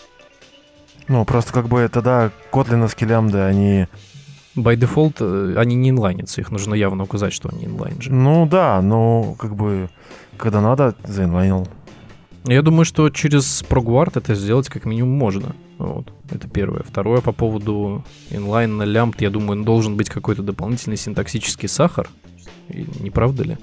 [1.08, 3.86] Ну, просто как бы тогда котлиновские лямбды, они...
[4.56, 8.12] By default э, они не инлайнятся, их нужно явно указать, что они инлайн же.
[8.12, 9.88] Ну да, но как бы
[10.36, 11.68] когда надо, заинлайнил.
[12.44, 15.54] Я думаю, что через ProGuard это сделать как минимум можно.
[15.78, 16.12] Вот.
[16.30, 16.82] Это первое.
[16.82, 22.08] Второе, по поводу inline на лямбд, я думаю, должен быть какой-то дополнительный синтаксический сахар.
[22.68, 23.58] И не правда ли?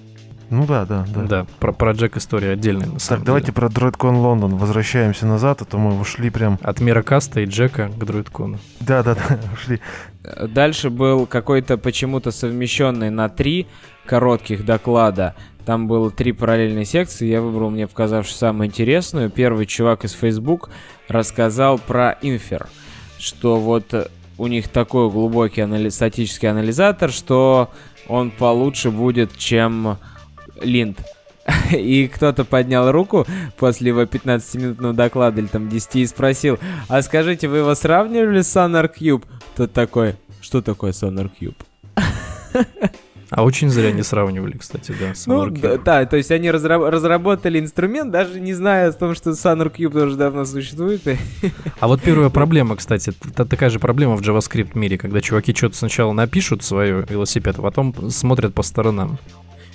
[0.51, 1.23] Ну да, да, да.
[1.23, 3.55] Да, про, про Джек история отдельная на самом Так, давайте деле.
[3.55, 6.59] про DroidCon Лондон возвращаемся назад, а то мы ушли прям...
[6.61, 8.59] От мира каста и Джека к DroidCon.
[8.79, 9.79] Да, да, да, ушли.
[10.47, 13.65] Дальше был какой-то почему-то совмещенный на три
[14.05, 15.33] коротких доклада.
[15.65, 17.27] Там было три параллельные секции.
[17.27, 19.29] Я выбрал мне показавшую самую интересную.
[19.29, 20.69] Первый чувак из Facebook
[21.07, 22.67] рассказал про Infer,
[23.17, 27.71] что вот э, у них такой глубокий анали- статический анализатор, что
[28.07, 29.97] он получше будет, чем
[30.61, 30.99] Линд.
[31.71, 33.25] И кто-то поднял руку
[33.57, 38.55] после его 15-минутного доклада или там 10 и спросил, а скажите, вы его сравнивали с
[38.55, 39.23] Sonar Cube?
[39.55, 41.57] Тот такой, что такое Sonar Cube?
[43.35, 46.89] А очень зря не сравнивали, кстати, да, с Ну, да, да, то есть они разра-
[46.89, 51.01] разработали инструмент, даже не зная о том, что Sonar Cube тоже давно существует.
[51.81, 55.75] А вот первая проблема, кстати, это такая же проблема в JavaScript мире, когда чуваки что-то
[55.75, 59.19] сначала напишут свое велосипед, а потом смотрят по сторонам.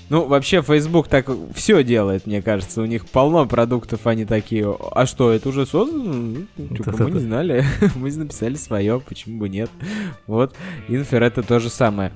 [0.09, 2.81] Ну, вообще, Facebook так все делает, мне кажется.
[2.83, 6.46] У них полно продуктов, они такие, а что, это уже создано?
[6.57, 9.70] Ну, типа, мы не знали, мы написали свое, почему бы нет.
[10.27, 10.57] Вот,
[10.88, 12.12] Инфер это то же самое.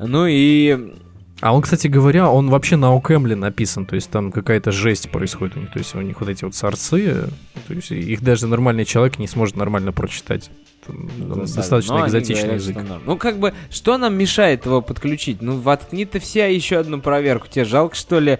[0.00, 0.94] Ну и
[1.40, 5.56] А он, кстати говоря, он вообще на Окэмле написан, то есть там какая-то жесть происходит
[5.56, 7.28] у них, то есть у них вот эти вот сорцы,
[7.66, 10.50] то есть их даже нормальный человек не сможет нормально прочитать.
[10.86, 11.56] Там Засада.
[11.56, 12.76] достаточно Но экзотичный говорят, язык.
[13.04, 15.42] Ну, как бы, что нам мешает его подключить?
[15.42, 17.48] Ну, воткни ты все еще одну проверку.
[17.48, 18.38] Тебе жалко, что ли,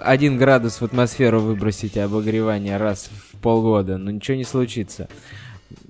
[0.00, 3.98] один градус в атмосферу выбросить обогревание раз в полгода?
[3.98, 5.08] Ну, ничего не случится.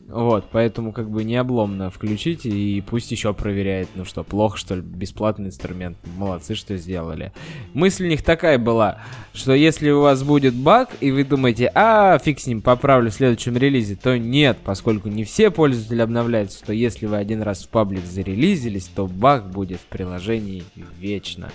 [0.09, 3.89] Вот, поэтому как бы не обломно включите и пусть еще проверяет.
[3.95, 4.83] Ну что, плохо что ли?
[4.83, 5.97] Бесплатный инструмент.
[6.17, 7.33] Молодцы, что сделали.
[7.73, 9.01] Мысль у них такая была,
[9.33, 13.15] что если у вас будет баг, и вы думаете, а, фиг с ним, поправлю в
[13.15, 17.69] следующем релизе, то нет, поскольку не все пользователи обновляются, то если вы один раз в
[17.69, 20.65] паблик зарелизились, то баг будет в приложении
[20.99, 21.51] вечно.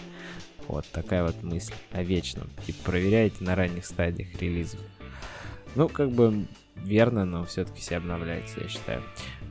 [0.67, 2.49] Вот такая вот мысль о вечном.
[2.65, 4.79] Типа проверяйте на ранних стадиях релизов.
[5.75, 6.45] Ну, как бы,
[6.83, 9.01] верно, но все-таки все обновляется, я считаю.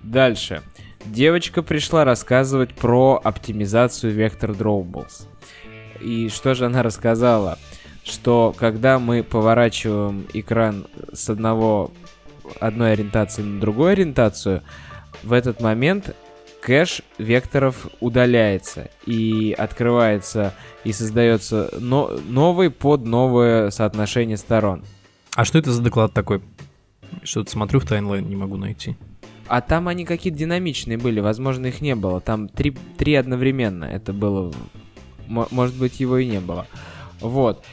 [0.03, 0.63] Дальше.
[1.05, 5.27] Девочка пришла рассказывать про оптимизацию Vector Drawbles.
[6.01, 7.59] И что же она рассказала?
[8.05, 11.91] Что когда мы поворачиваем экран с одного
[12.61, 14.63] одной ориентации на другую ориентацию,
[15.23, 16.15] в этот момент
[16.61, 24.85] кэш векторов удаляется и открывается и создается но, новый под новое соотношение сторон.
[25.35, 26.43] А что это за доклад такой?
[27.23, 28.97] Что-то смотрю в таймлайн, не могу найти.
[29.49, 32.21] А там они какие-то динамичные были, возможно, их не было.
[32.21, 33.85] Там три, три одновременно.
[33.85, 34.53] Это было...
[35.29, 36.67] Может быть, его и не было.
[37.21, 37.65] Вот.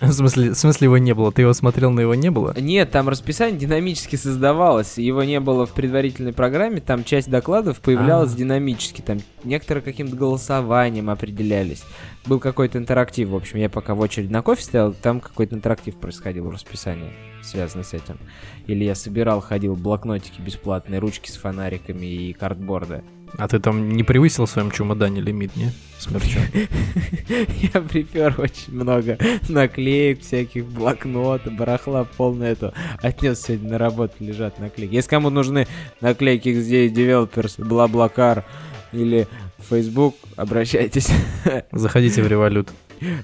[0.00, 1.30] В смысле, в смысле его не было?
[1.30, 2.54] Ты его смотрел, но его не было?
[2.58, 4.96] Нет, там расписание динамически создавалось.
[4.96, 6.80] Его не было в предварительной программе.
[6.80, 8.38] Там часть докладов появлялась А-а-а.
[8.38, 9.02] динамически.
[9.02, 11.82] Там некоторые каким-то голосованием определялись.
[12.26, 13.28] Был какой-то интерактив.
[13.28, 17.12] В общем, я пока в очередь на кофе стоял, там какой-то интерактив происходил в расписании,
[17.42, 18.18] связанный с этим.
[18.66, 23.02] Или я собирал, ходил блокнотики бесплатные, ручки с фонариками и картборды.
[23.38, 25.72] А ты там не превысил в своем чемодане лимит, не?
[25.98, 26.42] Смерчом.
[27.74, 32.72] Я припер очень много наклеек, всяких блокнотов, барахла полное это.
[33.02, 34.94] Отнес сегодня на работу, лежат наклейки.
[34.94, 35.66] Если кому нужны
[36.00, 38.44] наклейки где Developers, Блаблакар
[38.92, 39.28] или
[39.68, 41.08] Facebook, обращайтесь.
[41.72, 42.68] Заходите в Револют.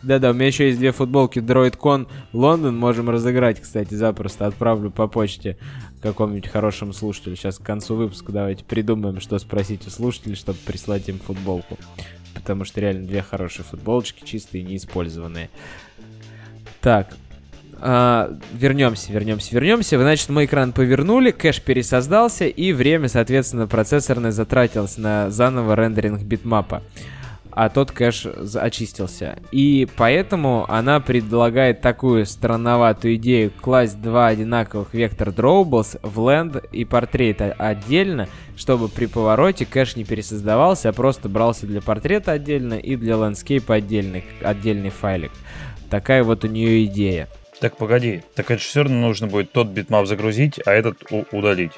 [0.03, 5.07] Да-да, у меня еще есть две футболки DroidCon Лондон, можем разыграть, кстати, запросто отправлю по
[5.07, 5.59] почте
[6.01, 7.37] какому-нибудь хорошему слушателю.
[7.37, 11.79] Сейчас к концу выпуска давайте придумаем, что спросить у слушателей, чтобы прислать им футболку.
[12.35, 15.51] Потому что реально две хорошие футболочки, чистые, неиспользованные.
[16.81, 17.15] Так,
[17.79, 19.99] а, вернемся, вернемся, вернемся.
[19.99, 26.83] Значит, мы экран повернули, кэш пересоздался, и время, соответственно, процессорное затратилось на заново рендеринг битмапа
[27.57, 29.39] а тот кэш очистился.
[29.51, 36.85] И поэтому она предлагает такую странноватую идею класть два одинаковых vector drawables в land и
[36.85, 42.95] портрет отдельно, чтобы при повороте кэш не пересоздавался, а просто брался для портрета отдельно и
[42.95, 45.33] для landscape отдельный, отдельный файлик.
[45.89, 47.27] Такая вот у нее идея.
[47.59, 50.99] Так погоди, так это же все равно нужно будет тот bitmap загрузить, а этот
[51.33, 51.73] удалить.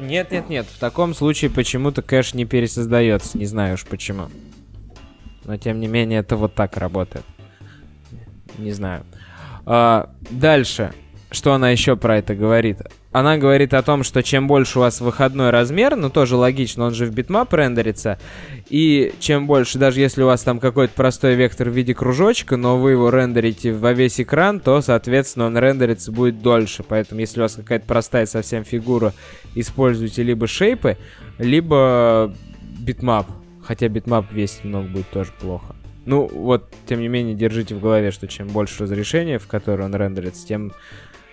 [0.00, 0.66] Нет, нет, нет.
[0.66, 3.38] В таком случае почему-то кэш не пересоздается.
[3.38, 4.28] Не знаю уж почему.
[5.50, 7.24] Но тем не менее это вот так работает.
[8.56, 9.02] Не знаю.
[9.66, 10.92] А, дальше.
[11.32, 12.78] Что она еще про это говорит?
[13.10, 16.94] Она говорит о том, что чем больше у вас выходной размер, ну тоже логично, он
[16.94, 18.20] же в bitmap рендерится,
[18.68, 22.78] и чем больше, даже если у вас там какой-то простой вектор в виде кружочка, но
[22.78, 26.84] вы его рендерите во весь экран, то, соответственно, он рендерится будет дольше.
[26.86, 29.12] Поэтому, если у вас какая-то простая совсем фигура,
[29.56, 30.96] используйте либо шейпы,
[31.38, 32.32] либо
[32.78, 33.26] bitmap.
[33.62, 35.74] Хотя bitmap весить много будет тоже плохо.
[36.06, 39.94] Ну, вот, тем не менее, держите в голове, что чем больше разрешения, в которое он
[39.94, 40.72] рендерится, тем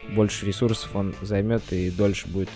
[0.10, 2.50] больше ресурсов он займет и дольше будет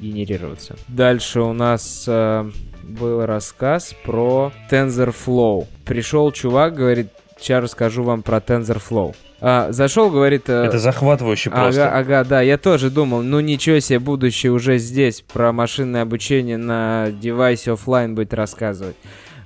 [0.00, 0.76] генерироваться.
[0.88, 2.50] Дальше у нас э,
[2.82, 5.66] был рассказ про TensorFlow.
[5.84, 7.08] Пришел чувак, говорит,
[7.44, 9.14] сейчас расскажу вам про TensorFlow.
[9.40, 10.48] А, зашел, говорит...
[10.48, 11.88] Э, Это захватывающе просто.
[11.88, 16.56] Ага, ага, да, я тоже думал, ну ничего себе, будущее уже здесь, про машинное обучение
[16.56, 18.96] на девайсе офлайн будет рассказывать.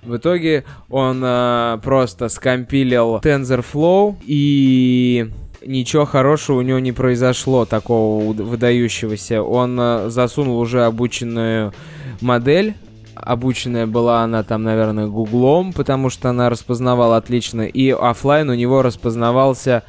[0.02, 5.28] В итоге он э, просто скомпилил TensorFlow и
[5.66, 9.42] ничего хорошего у него не произошло, такого выдающегося.
[9.42, 11.72] Он э, засунул уже обученную
[12.20, 12.74] модель.
[13.20, 17.62] Обученная была она там, наверное, гуглом, потому что она распознавала отлично.
[17.62, 19.82] И офлайн у него распознавался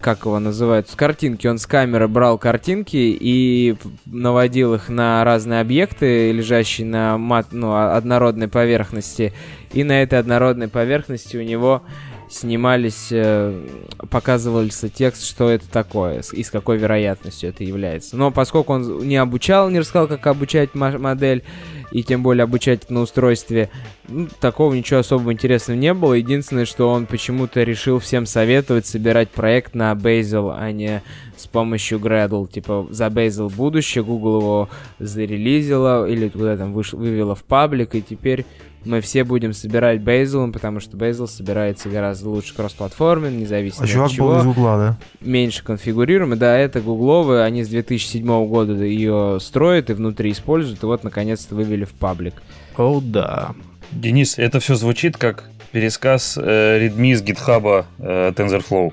[0.00, 1.46] как его называют, с картинки.
[1.46, 7.74] Он с камеры брал картинки и наводил их на разные объекты, лежащие на мат, ну,
[7.74, 9.32] однородной поверхности.
[9.72, 11.82] И на этой однородной поверхности у него
[12.28, 13.66] снимались, э,
[14.10, 18.16] показывался текст, что это такое, и с какой вероятностью это является.
[18.16, 21.44] Но поскольку он не обучал, не рассказал, как обучать модель,
[21.92, 23.70] и тем более обучать на устройстве,
[24.08, 26.14] ну, такого ничего особо интересного не было.
[26.14, 31.02] Единственное, что он почему-то решил всем советовать собирать проект на Bazel, а не
[31.36, 32.50] с помощью Gradle.
[32.50, 34.68] Типа за Bazel будущее, Google его
[34.98, 36.92] зарелизила или куда там выш...
[36.92, 38.44] вывела в паблик, и теперь
[38.86, 44.10] мы все будем собирать Bazel, потому что Bazel собирается гораздо лучше кросс-платформен, независимо а от
[44.10, 44.28] чего.
[44.28, 44.98] был из угла, да?
[45.20, 46.38] Меньше конфигурируемый.
[46.38, 51.54] Да, это гугловые, они с 2007 года ее строят и внутри используют, и вот наконец-то
[51.54, 52.34] вывели в паблик.
[52.76, 53.54] О, oh, да.
[53.90, 58.92] Денис, это все звучит как пересказ э, редми с гитхаба э, TensorFlow.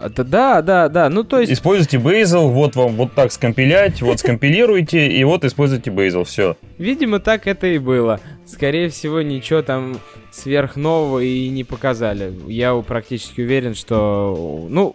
[0.00, 1.08] Это да, да, да.
[1.08, 1.52] Ну, то есть...
[1.52, 6.56] Используйте Bazel, вот вам вот так скомпилять, вот скомпилируйте, и вот используйте Bazel, все.
[6.78, 8.20] Видимо, так это и было.
[8.46, 9.96] скорее всего, ничего там
[10.30, 12.32] сверхнового и не показали.
[12.46, 14.94] Я практически уверен, что, ну,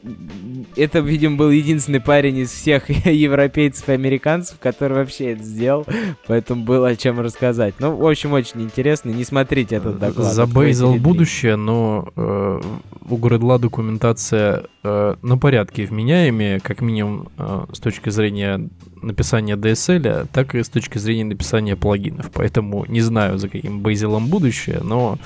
[0.76, 5.86] это, видимо, был единственный парень из всех европейцев и американцев, который вообще это сделал,
[6.28, 7.76] поэтому было о чем рассказать.
[7.80, 9.10] Ну, в общем, очень интересно.
[9.10, 10.34] Не смотрите этот доклад.
[10.34, 12.62] Забейзал будущее, но э,
[13.10, 18.70] у Гредла документация э, на порядке вменяемее, как минимум э, с точки зрения
[19.02, 22.32] написания DSL, так и с точки зрения написания плагинов.
[22.32, 25.18] Поэтому не знаю, за каким Бейзелом будущее, но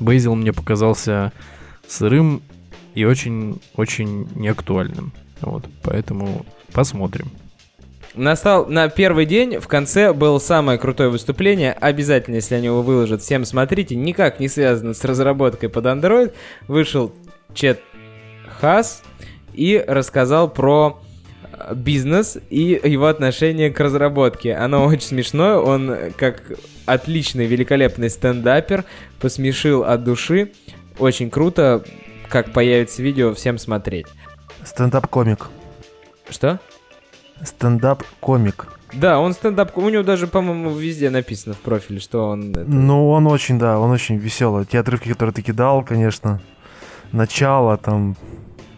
[0.00, 1.32] Бейзел мне показался
[1.86, 2.42] сырым
[2.94, 5.12] и очень-очень неактуальным.
[5.40, 7.30] Вот, поэтому посмотрим.
[8.14, 11.72] Настал на первый день, в конце было самое крутое выступление.
[11.72, 13.94] Обязательно, если они его выложат, всем смотрите.
[13.94, 16.32] Никак не связано с разработкой под Android.
[16.66, 17.12] Вышел
[17.52, 17.80] Чет
[18.60, 19.02] Хаас
[19.52, 21.00] и рассказал про
[21.52, 24.54] э, бизнес и его отношение к разработке.
[24.54, 26.42] Оно очень смешное, он как
[26.86, 28.84] отличный, великолепный стендапер,
[29.20, 30.52] посмешил от души.
[30.98, 31.84] Очень круто,
[32.28, 34.06] как появится видео, всем смотреть.
[34.64, 35.48] Стендап-комик.
[36.28, 36.58] Что?
[37.42, 38.68] Стендап-комик.
[38.92, 42.52] Да, он стендап, у него даже, по-моему, везде написано в профиле, что он...
[42.52, 42.64] Это...
[42.64, 44.64] Ну, он очень, да, он очень веселый.
[44.64, 46.40] Те отрывки, которые ты кидал, конечно,
[47.12, 48.16] начало там,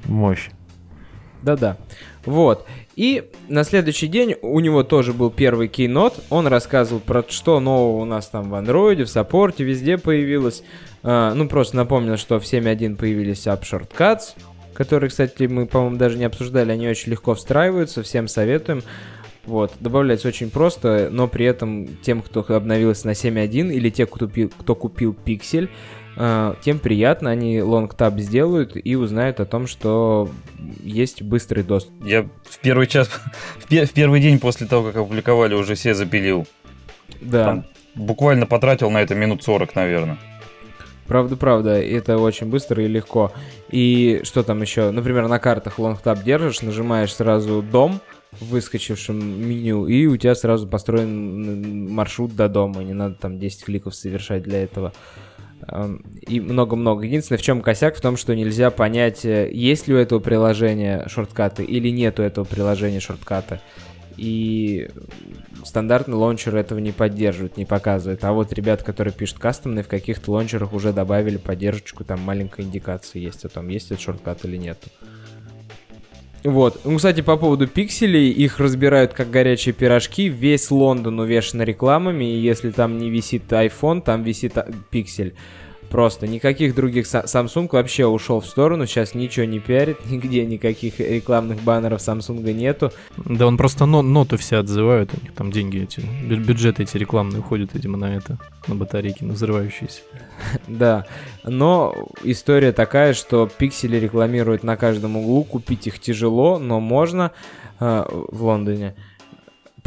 [0.08, 0.48] мощь.
[1.42, 1.76] Да-да.
[2.24, 2.66] Вот.
[2.96, 6.14] И на следующий день у него тоже был первый кейнот.
[6.30, 10.64] Он рассказывал про что нового у нас там в андроиде, в саппорте, везде появилось.
[11.02, 13.64] А, ну, просто напомнил, что в 7.1 появились App
[14.74, 16.70] которые, кстати, мы, по-моему, даже не обсуждали.
[16.70, 18.82] Они очень легко встраиваются, всем советуем.
[19.44, 24.28] Вот, добавляется очень просто, но при этом тем, кто обновился на 7.1 или те, кто
[24.28, 25.70] кто купил пиксель,
[26.62, 30.28] тем приятно, они long tap сделают и узнают о том, что
[30.82, 32.04] есть быстрый доступ.
[32.04, 33.08] Я в первый час,
[33.58, 36.46] в первый день после того, как опубликовали, уже все запилил.
[37.20, 37.44] Да.
[37.44, 40.18] Там буквально потратил на это минут 40, наверное.
[41.06, 43.32] Правда, правда, это очень быстро и легко.
[43.70, 44.90] И что там еще?
[44.90, 48.00] Например, на картах long tap держишь, нажимаешь сразу дом в
[48.40, 52.82] выскочившем меню, и у тебя сразу построен маршрут до дома.
[52.82, 54.92] Не надо там 10 кликов совершать для этого
[56.26, 57.04] и много-много.
[57.04, 61.06] Единственное, в чем косяк, в том, что нельзя понять, э, есть ли у этого приложения
[61.08, 63.60] шорткаты или нет у этого приложения шортката.
[64.16, 64.88] И
[65.64, 68.24] стандартный лончер этого не поддерживает, не показывает.
[68.24, 73.20] А вот ребята, которые пишут кастомные, в каких-то лончерах уже добавили поддержку, там маленькая индикация
[73.20, 74.78] есть о том, есть этот шорткат или нет.
[76.44, 76.80] Вот.
[76.84, 80.28] Ну, кстати, по поводу пикселей, их разбирают как горячие пирожки.
[80.28, 85.34] Весь Лондон увешан рекламами, и если там не висит iPhone, там висит а, пиксель.
[85.90, 91.62] Просто никаких других Samsung вообще ушел в сторону, сейчас ничего не пиарит, нигде никаких рекламных
[91.62, 92.92] баннеров Samsung нету.
[93.16, 97.40] Да он просто но, ноты все отзывают, у них там деньги эти, бюджеты эти рекламные
[97.40, 100.02] уходят, видимо, на это, на батарейки, на взрывающиеся.
[100.68, 101.06] Да,
[101.44, 107.32] но история такая, что пиксели рекламируют на каждом углу, купить их тяжело, но можно
[107.80, 108.94] э, в Лондоне.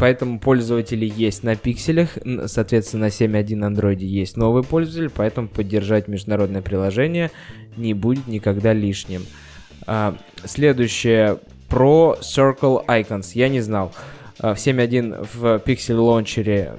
[0.02, 6.60] Поэтому пользователи есть на пикселях, соответственно, на 7.1 Android есть новый пользователь, поэтому поддержать международное
[6.60, 7.30] приложение
[7.76, 9.24] не будет никогда лишним.
[9.86, 11.38] А, следующее
[11.68, 13.30] про Circle Icons.
[13.34, 13.92] Я не знал.
[14.40, 16.72] А, в 7.1 в Pixel лончере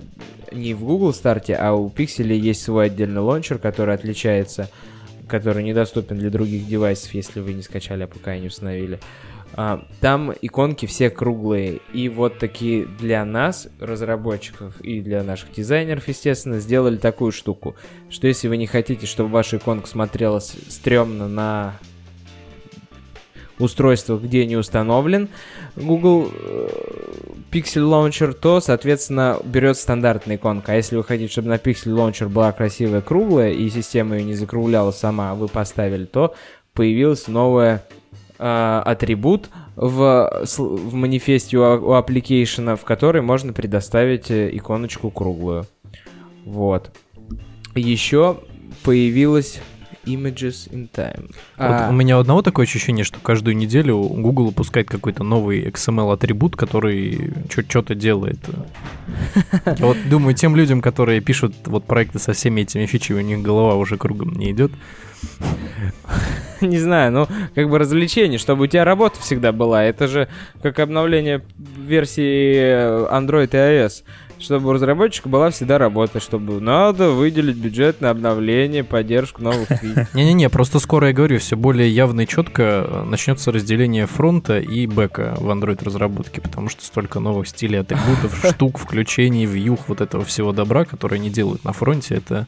[0.51, 4.69] не в Google старте, а у Pixel есть свой отдельный лончер, который отличается,
[5.29, 8.99] который недоступен для других девайсов, если вы не скачали, а пока не установили.
[8.99, 9.32] А,
[9.99, 11.79] там иконки все круглые.
[11.93, 17.75] И вот такие для нас, разработчиков, и для наших дизайнеров, естественно, сделали такую штуку,
[18.09, 21.75] что если вы не хотите, чтобы ваша иконка смотрелась стрёмно на
[23.59, 25.29] устройствах, где не установлен
[25.75, 26.69] Google э,
[27.51, 30.71] Pixel Launcher, то, соответственно, берет стандартная иконка.
[30.71, 34.33] А если вы хотите, чтобы на Pixel Launcher была красивая круглая, и система ее не
[34.33, 36.33] закругляла сама, а вы поставили, то
[36.73, 37.85] появилась новая
[38.43, 45.65] э, атрибут в, в манифесте у, у application, в который можно предоставить э, иконочку круглую.
[46.45, 46.91] Вот.
[47.73, 48.37] Еще
[48.83, 49.61] появилась
[50.05, 51.33] Images in Time.
[51.57, 51.89] Вот а...
[51.89, 57.95] У меня одного такое ощущение, что каждую неделю Google выпускает какой-то новый XML-атрибут, который что-то
[57.95, 58.39] делает.
[59.65, 63.41] Я вот думаю, тем людям, которые пишут вот проекты со всеми этими фичами, у них
[63.41, 64.71] голова уже кругом не идет.
[66.61, 69.83] Не знаю, ну, как бы развлечение, чтобы у тебя работа всегда была.
[69.83, 70.29] Это же
[70.61, 74.03] как обновление версии Android и iOS
[74.43, 79.67] чтобы у разработчика была всегда работа, чтобы надо выделить бюджет на обновление, поддержку новых.
[80.13, 85.35] Не-не-не, просто скоро я говорю, все более явно и четко начнется разделение фронта и бэка
[85.39, 90.51] в Android разработке, потому что столько новых стилей атрибутов, штук, включений, вьюх, вот этого всего
[90.51, 92.47] добра, которые они делают на фронте, это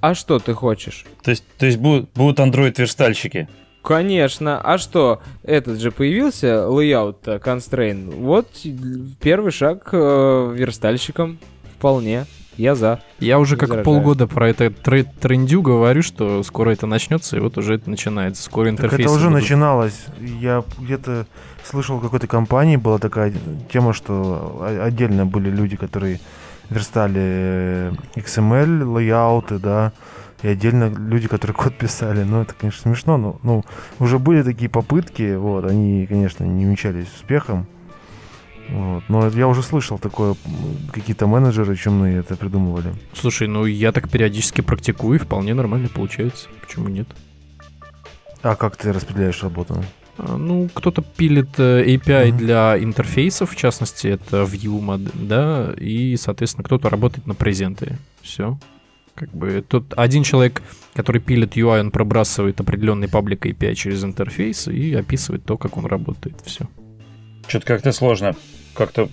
[0.00, 1.04] А что ты хочешь?
[1.22, 3.48] То есть, то есть будут, будут Android-верстальщики.
[3.82, 4.60] Конечно.
[4.60, 8.14] А что, этот же появился, layout constraint.
[8.16, 8.46] Вот
[9.20, 11.38] первый шаг э, верстальщикам.
[11.78, 12.26] Вполне.
[12.56, 13.00] Я за.
[13.18, 13.84] Я уже как Возражаю.
[13.84, 18.42] полгода про это тре- трендю говорю, что скоро это начнется, и вот уже это начинается.
[18.42, 20.04] Скоро Так интерфейсы это уже будут- начиналось.
[20.20, 21.26] Я где-то
[21.64, 23.32] слышал, в какой-то компании была такая
[23.72, 26.20] тема, что отдельно были люди, которые
[26.68, 29.92] верстали э, XML, лейауты, да,
[30.42, 32.24] и отдельно люди, которые код писали.
[32.24, 33.64] Ну, это, конечно, смешно, но ну,
[33.98, 37.66] уже были такие попытки, вот, они, конечно, не увенчались успехом.
[38.68, 39.04] Вот.
[39.08, 40.34] Но я уже слышал такое,
[40.92, 42.94] какие-то менеджеры чумные это придумывали.
[43.12, 46.48] Слушай, ну я так периодически практикую, и вполне нормально получается.
[46.60, 47.08] Почему нет?
[48.42, 49.84] А как ты распределяешь работу?
[50.18, 52.38] А, Ну, кто-то пилит э, API Мгм.
[52.38, 57.98] для интерфейсов, в частности, это Vue, да, и, соответственно, кто-то работает на презенты.
[58.22, 58.58] Все.
[59.14, 60.62] Как бы тут один человек,
[60.94, 65.86] который пилит UI, он пробрасывает определенный паблик API через интерфейс и описывает то, как он
[65.86, 66.36] работает.
[66.44, 66.66] Все.
[67.46, 68.34] Что-то как-то сложно.
[68.74, 69.08] Как-то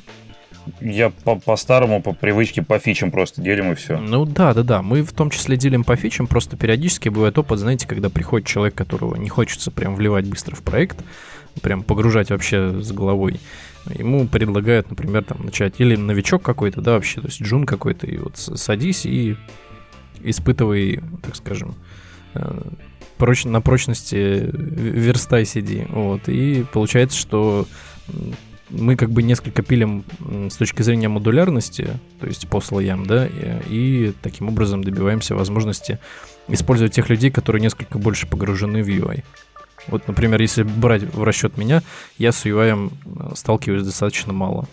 [0.81, 3.97] я по- по-старому, по привычке, по фичам просто делим и все.
[3.97, 4.81] Ну да, да, да.
[4.81, 8.75] Мы в том числе делим по фичам, просто периодически бывает опыт, знаете, когда приходит человек,
[8.75, 11.03] которого не хочется прям вливать быстро в проект,
[11.61, 13.39] прям погружать вообще с головой.
[13.93, 18.17] Ему предлагают, например, там начать или новичок какой-то, да, вообще, то есть джун какой-то, и
[18.17, 19.35] вот садись и
[20.24, 21.76] испытывай, так скажем,
[22.34, 22.61] э,
[23.17, 25.86] проч- на прочности верстай сиди.
[25.89, 26.28] Вот.
[26.28, 27.67] И получается, что
[28.70, 30.03] мы как бы несколько пилим
[30.49, 35.99] с точки зрения модулярности, то есть по слоям, да, и, и таким образом добиваемся возможности
[36.47, 39.24] использовать тех людей, которые несколько больше погружены в UI.
[39.88, 41.82] Вот, например, если брать в расчет меня,
[42.17, 44.67] я с UI э, сталкиваюсь достаточно мало.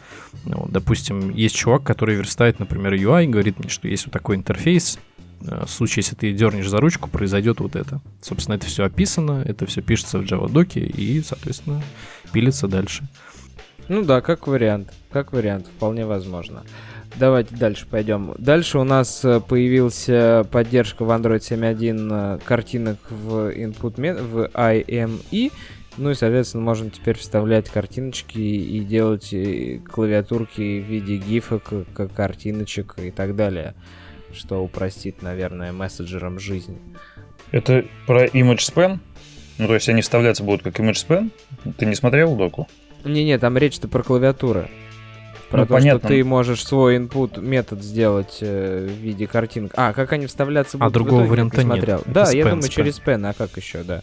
[0.45, 4.99] Ну, допустим, есть чувак, который верстает, например, UI, говорит мне, что есть вот такой интерфейс,
[5.41, 8.01] в случае, если ты дернешь за ручку, произойдет вот это.
[8.21, 11.83] Собственно, это все описано, это все пишется в Java доке и, соответственно,
[12.33, 13.09] пилится дальше.
[13.89, 14.93] Ну да, как вариант.
[15.11, 16.65] Как вариант, вполне возможно.
[17.19, 18.35] Давайте дальше пойдем.
[18.37, 25.53] Дальше у нас э, появился поддержка в Android 7.1 э, картинок в input в IME.
[25.97, 31.73] Ну и, соответственно, можно теперь вставлять картиночки и делать э, клавиатурки в виде гифок,
[32.15, 33.75] картиночек и так далее.
[34.37, 36.79] Что упростит, наверное, мессенджерам жизнь.
[37.53, 38.99] Это про image span?
[39.59, 41.31] Ну, то есть они вставляться будут как image span?
[41.79, 42.69] Ты не смотрел доку?
[43.05, 44.69] Не-не, там речь-то про клавиатуры.
[45.49, 46.01] Про Ну, то, понятно.
[46.01, 49.73] что ты можешь свой input метод сделать э, в виде картинок.
[49.77, 51.75] А, как они вставляться А будут в другого итоге, варианта не нет.
[51.77, 51.99] смотрел.
[52.01, 52.69] Это Да, я span, думаю, span.
[52.75, 54.03] через pen, а как еще, да.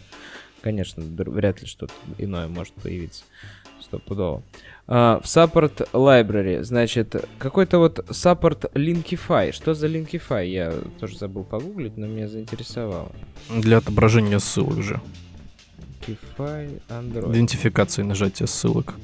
[0.62, 3.24] Конечно, вряд ли что-то иное может появиться.
[3.82, 4.42] Стопудово.
[4.86, 9.52] А, в Support Library, значит, какой-то вот Support Linkify.
[9.52, 10.46] Что за Linkify?
[10.46, 13.10] Я тоже забыл погуглить, но меня заинтересовало.
[13.48, 15.00] Для отображения ссылок же.
[16.06, 17.32] Linkify Android.
[17.32, 18.94] Идентификации нажатия ссылок.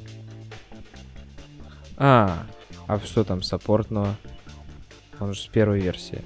[1.96, 2.46] А,
[2.86, 4.16] а что там саппортного?
[5.18, 6.22] Он же с первой версии.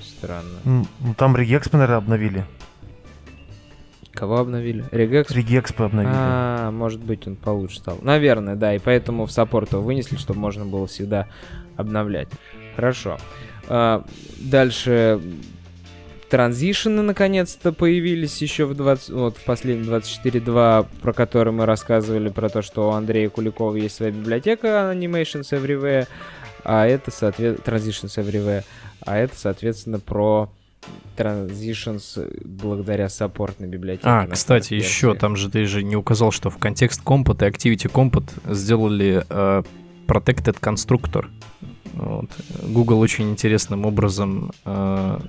[0.00, 0.58] Странно.
[0.64, 2.46] Ну, там Regex, наверное, обновили.
[4.12, 4.84] Кого обновили?
[4.90, 5.28] Regex?
[5.28, 6.12] Regex обновили.
[6.14, 7.98] А, может быть, он получше стал.
[8.02, 11.28] Наверное, да, и поэтому в саппорт его вынесли, чтобы можно было всегда
[11.76, 12.28] обновлять.
[12.76, 13.18] Хорошо.
[13.68, 14.04] А,
[14.38, 15.20] дальше
[16.32, 22.48] транзишены наконец-то появились еще в 20, вот в последнем 24.2, про который мы рассказывали, про
[22.48, 26.08] то, что у Андрея Куликова есть своя библиотека Animations Everywhere,
[26.64, 28.64] а это, соответственно, Transitions Everywhere,
[29.04, 30.50] а это, соответственно, про
[31.16, 34.08] Transitions благодаря саппортной библиотеке.
[34.08, 37.50] А, кстати, старых еще там же ты же не указал, что в контекст Compot и
[37.50, 39.62] Activity Compot сделали э,
[40.06, 41.26] Protected Constructor.
[41.94, 42.30] Вот.
[42.62, 45.20] Google очень интересным образом э,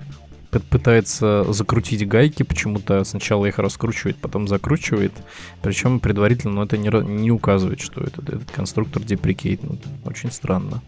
[0.70, 5.14] пытается закрутить гайки, почему-то сначала их раскручивает, потом закручивает,
[5.62, 9.82] причем предварительно но это не, не указывает, что этот, этот конструктор деприкейтнут.
[10.06, 10.82] Очень странно.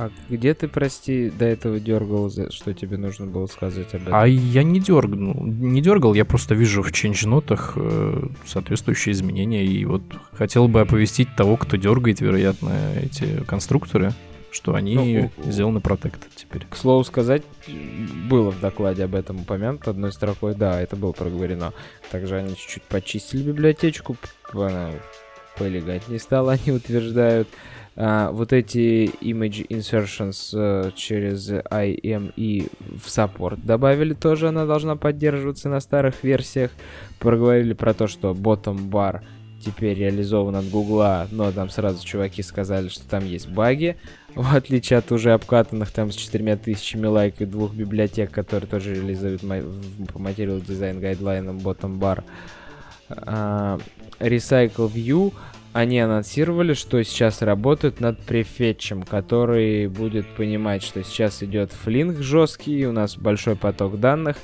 [0.00, 4.14] А где ты, прости, до этого дергал, что тебе нужно было сказать об этом?
[4.14, 9.84] А я не дергал, не дергал, я просто вижу в ченджнотах э, соответствующие изменения, и
[9.84, 10.00] вот
[10.32, 14.14] хотел бы оповестить того, кто дергает, вероятно, эти конструкторы,
[14.50, 14.94] что они
[15.36, 16.66] Ну, сделаны Protected теперь.
[16.70, 17.42] К слову сказать,
[18.30, 21.74] было в докладе об этом упомянуто одной строкой, да, это было проговорено.
[22.10, 24.16] Также они чуть-чуть почистили библиотечку,
[24.54, 24.92] она
[25.58, 27.48] полегать не стал, они утверждают.
[28.02, 35.68] А, вот эти image insertions э, через IME в саппорт добавили тоже, она должна поддерживаться
[35.68, 36.70] на старых версиях.
[37.18, 39.20] Проговорили про то, что bottom bar
[39.62, 43.98] теперь реализован от Гугла, но там сразу чуваки сказали, что там есть баги,
[44.34, 48.94] в отличие от уже обкатанных там с четырьмя тысячами лайк и двух библиотек, которые тоже
[48.94, 52.24] реализуют по Material Design гайдлайнам Bottom Bar.
[53.10, 53.78] А,
[54.20, 55.34] Recycle View
[55.72, 62.86] они анонсировали, что сейчас работают над префетчем, который будет понимать, что сейчас идет флинг жесткий,
[62.86, 64.36] у нас большой поток данных,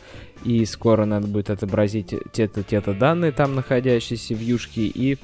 [0.44, 5.18] и скоро надо будет отобразить те-то, те-то данные там находящиеся в юшке, и,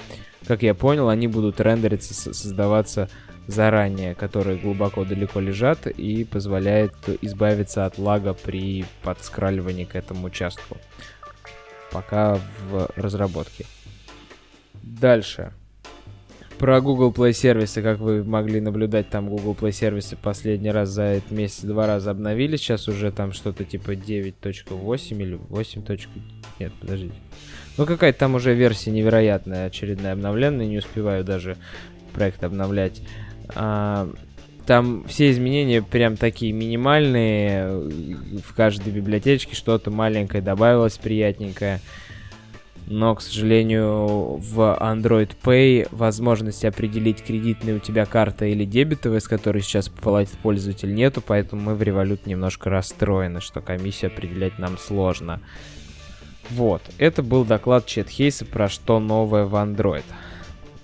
[0.46, 3.08] как я понял, они будут рендериться, создаваться
[3.46, 10.78] заранее, которые глубоко далеко лежат и позволяет избавиться от лага при подскраливании к этому участку.
[11.92, 13.66] Пока в разработке.
[14.82, 15.52] Дальше.
[16.62, 21.02] Про Google Play сервисы, как вы могли наблюдать, там Google Play сервисы последний раз за
[21.02, 22.60] этот месяц два раза обновились.
[22.60, 25.82] Сейчас уже там что-то типа 9.8 или 8.
[26.60, 27.14] Нет, подождите.
[27.76, 31.56] Ну какая-то там уже версия невероятная, очередная обновленная, не успеваю даже
[32.12, 33.02] проект обновлять.
[33.56, 34.08] А,
[34.64, 37.72] там все изменения прям такие минимальные.
[38.40, 41.80] В каждой библиотечке что-то маленькое добавилось, приятненькое
[42.92, 49.28] но, к сожалению, в Android Pay возможности определить, кредитная у тебя карта или дебетовая, с
[49.28, 54.76] которой сейчас платит пользователь, нету, поэтому мы в Revolut немножко расстроены, что комиссию определять нам
[54.76, 55.40] сложно.
[56.50, 60.04] Вот, это был доклад Четхейса про что новое в Android.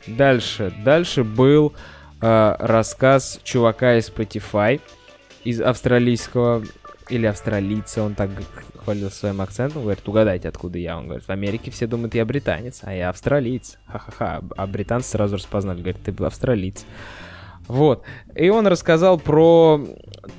[0.07, 1.75] Дальше, дальше был
[2.23, 4.81] э, рассказ чувака из Spotify,
[5.45, 6.65] из австралийского
[7.11, 8.31] или австралийца, он так
[8.89, 10.97] хвалил своим акцентом, говорит, угадайте, откуда я.
[10.97, 13.77] Он говорит, в Америке все думают, я британец, а я австралиец.
[13.87, 14.41] Ха-ха-ха.
[14.57, 16.87] А британцы сразу распознали, говорит, ты австралиец.
[17.67, 18.05] Вот.
[18.35, 19.87] И он рассказал про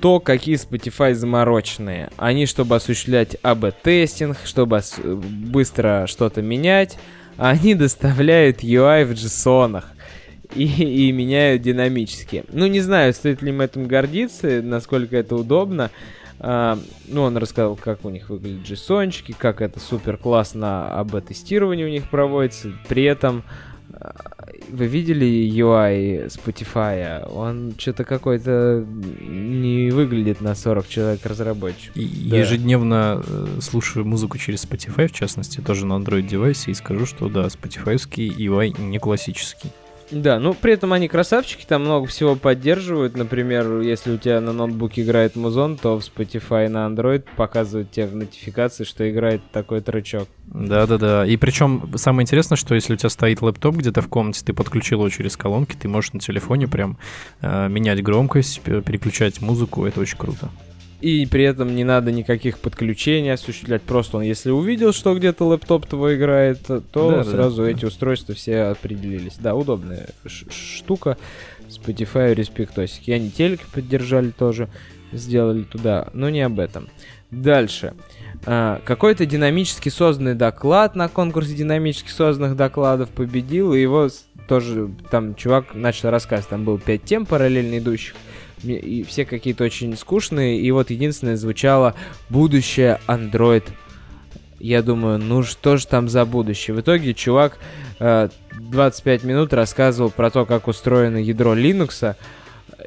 [0.00, 2.10] то, какие Spotify замороченные.
[2.16, 6.98] Они, чтобы осуществлять АБ-тестинг, чтобы быстро что-то менять,
[7.36, 9.84] они доставляют UI в JSON
[10.56, 12.42] и, и меняют динамически.
[12.50, 15.92] Ну, не знаю, стоит ли им этим гордиться, насколько это удобно.
[16.42, 21.90] А, ну, он рассказал, как у них выглядят JSON, как это супер классно АБ-тестирование у
[21.90, 22.72] них проводится.
[22.88, 23.44] При этом
[23.92, 24.14] а,
[24.70, 27.30] вы видели UI Spotify?
[27.30, 28.86] Он что-то какой-то
[29.20, 31.92] не выглядит на 40 человек разработчик.
[31.94, 32.00] Да.
[32.00, 37.28] Ежедневно э, слушаю музыку через Spotify, в частности, тоже на Android девайсе, и скажу, что
[37.28, 39.70] да, Spotify UI не классический.
[40.10, 43.16] Да, ну при этом они красавчики, там много всего поддерживают.
[43.16, 48.06] Например, если у тебя на ноутбуке играет музон, то в Spotify на Android показывают тебе
[48.06, 50.28] в нотификации, что играет такой тречок.
[50.46, 51.24] Да-да-да.
[51.26, 54.98] И причем самое интересное, что если у тебя стоит лэптоп где-то в комнате, ты подключил
[54.98, 56.98] его через колонки, ты можешь на телефоне прям
[57.40, 59.84] э, менять громкость, переключать музыку.
[59.84, 60.50] Это очень круто
[61.00, 63.82] и при этом не надо никаких подключений осуществлять.
[63.82, 68.34] Просто он, если увидел, что где-то лэптоп твой играет, то да, сразу да, эти устройства
[68.34, 69.36] все определились.
[69.38, 71.16] Да, удобная штука.
[71.68, 73.08] Spotify респектосик.
[73.08, 74.68] И они телек поддержали тоже,
[75.12, 76.88] сделали туда, но не об этом.
[77.30, 77.94] Дальше.
[78.44, 84.08] А, какой-то динамически созданный доклад на конкурсе динамически созданных докладов победил, и его
[84.48, 86.50] тоже там чувак начал рассказывать.
[86.50, 88.14] Там было пять тем параллельно идущих
[88.62, 91.94] и все какие-то очень скучные, и вот единственное звучало
[92.28, 93.64] «Будущее Android».
[94.58, 96.76] Я думаю, ну что же там за будущее?
[96.76, 97.58] В итоге чувак
[97.98, 102.14] э, 25 минут рассказывал про то, как устроено ядро Linux,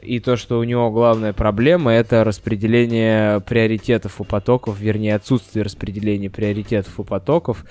[0.02, 6.30] и то, что у него главная проблема, это распределение приоритетов у потоков, вернее, отсутствие распределения
[6.30, 7.66] приоритетов у потоков,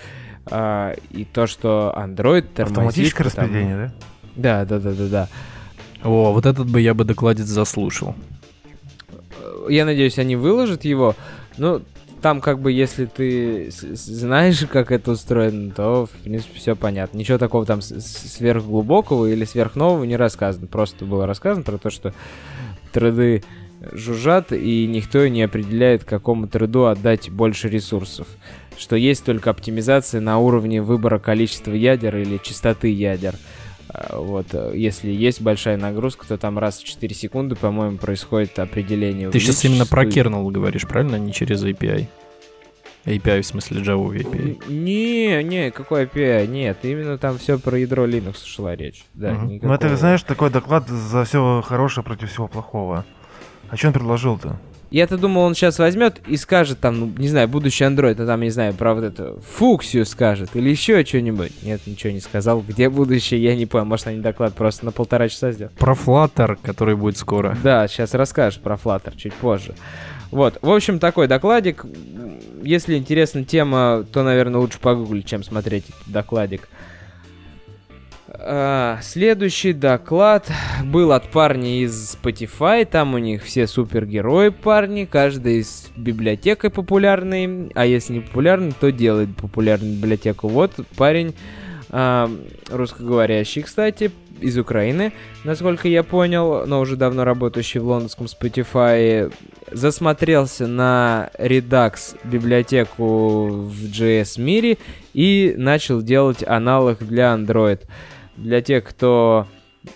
[0.50, 2.78] э, и то, что Android тормозит...
[2.78, 3.44] Автоматическое там...
[3.44, 3.76] распределение,
[4.34, 4.64] да?
[4.64, 5.28] Да, да, да, да, да.
[6.05, 8.14] О, вот этот бы я бы докладец заслушал.
[9.68, 11.14] Я надеюсь, они выложат его.
[11.59, 11.82] Ну,
[12.20, 17.18] там как бы, если ты знаешь, как это устроено, то, в принципе, все понятно.
[17.18, 20.66] Ничего такого там сверхглубокого или сверхнового не рассказано.
[20.66, 22.14] Просто было рассказано про то, что
[22.92, 23.42] треды
[23.92, 28.26] жужжат, и никто не определяет, какому треду отдать больше ресурсов.
[28.78, 33.34] Что есть только оптимизация на уровне выбора количества ядер или частоты ядер.
[34.12, 39.30] Вот, э, если есть большая нагрузка, то там раз в 4 секунды, по-моему, происходит определение.
[39.30, 41.16] Ты сейчас именно про kernel говоришь, правильно?
[41.16, 42.07] Не через API.
[43.05, 44.70] API в смысле Java API.
[44.72, 46.47] Не, не, какой API?
[46.47, 49.05] Нет, именно там все про ядро Linux шла речь.
[49.14, 49.59] Да, угу.
[49.61, 53.05] Ну это, знаешь, такой доклад за все хорошее против всего плохого.
[53.68, 54.61] А что он предложил-то?
[54.93, 58.43] Я-то думал, он сейчас возьмет и скажет там, ну, не знаю, будущий Android, а там,
[58.43, 61.51] не знаю, про вот эту фуксию скажет или еще что-нибудь.
[61.62, 62.61] Нет, ничего не сказал.
[62.61, 63.86] Где будущее, я не понял.
[63.86, 65.74] Может, они доклад просто на полтора часа сделают.
[65.78, 67.57] Про Flutter, который будет скоро.
[67.62, 69.74] Да, сейчас расскажешь про Flutter чуть позже.
[70.30, 71.86] Вот, в общем, такой докладик.
[72.62, 76.68] Если интересна тема, то, наверное, лучше погуглить, чем смотреть этот докладик.
[78.35, 80.51] А, следующий доклад
[80.85, 82.85] был от парня из Spotify.
[82.87, 85.05] Там у них все супергерои парни.
[85.05, 87.70] Каждый с библиотекой популярный.
[87.74, 90.49] А если не популярный, то делает популярную библиотеку.
[90.49, 91.35] Вот парень
[91.91, 92.30] а,
[92.70, 94.11] русскоговорящий, кстати,
[94.41, 95.12] из Украины,
[95.45, 99.33] насколько я понял, но уже давно работающий в лондонском Spotify,
[99.70, 104.78] засмотрелся на Redux библиотеку в JS мире
[105.14, 107.80] и начал делать аналог для Android.
[108.37, 109.47] Для тех, кто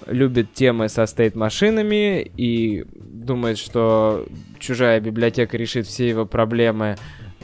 [0.06, 4.26] любит темы со стейт-машинами и думает, что
[4.58, 6.96] чужая библиотека решит все его проблемы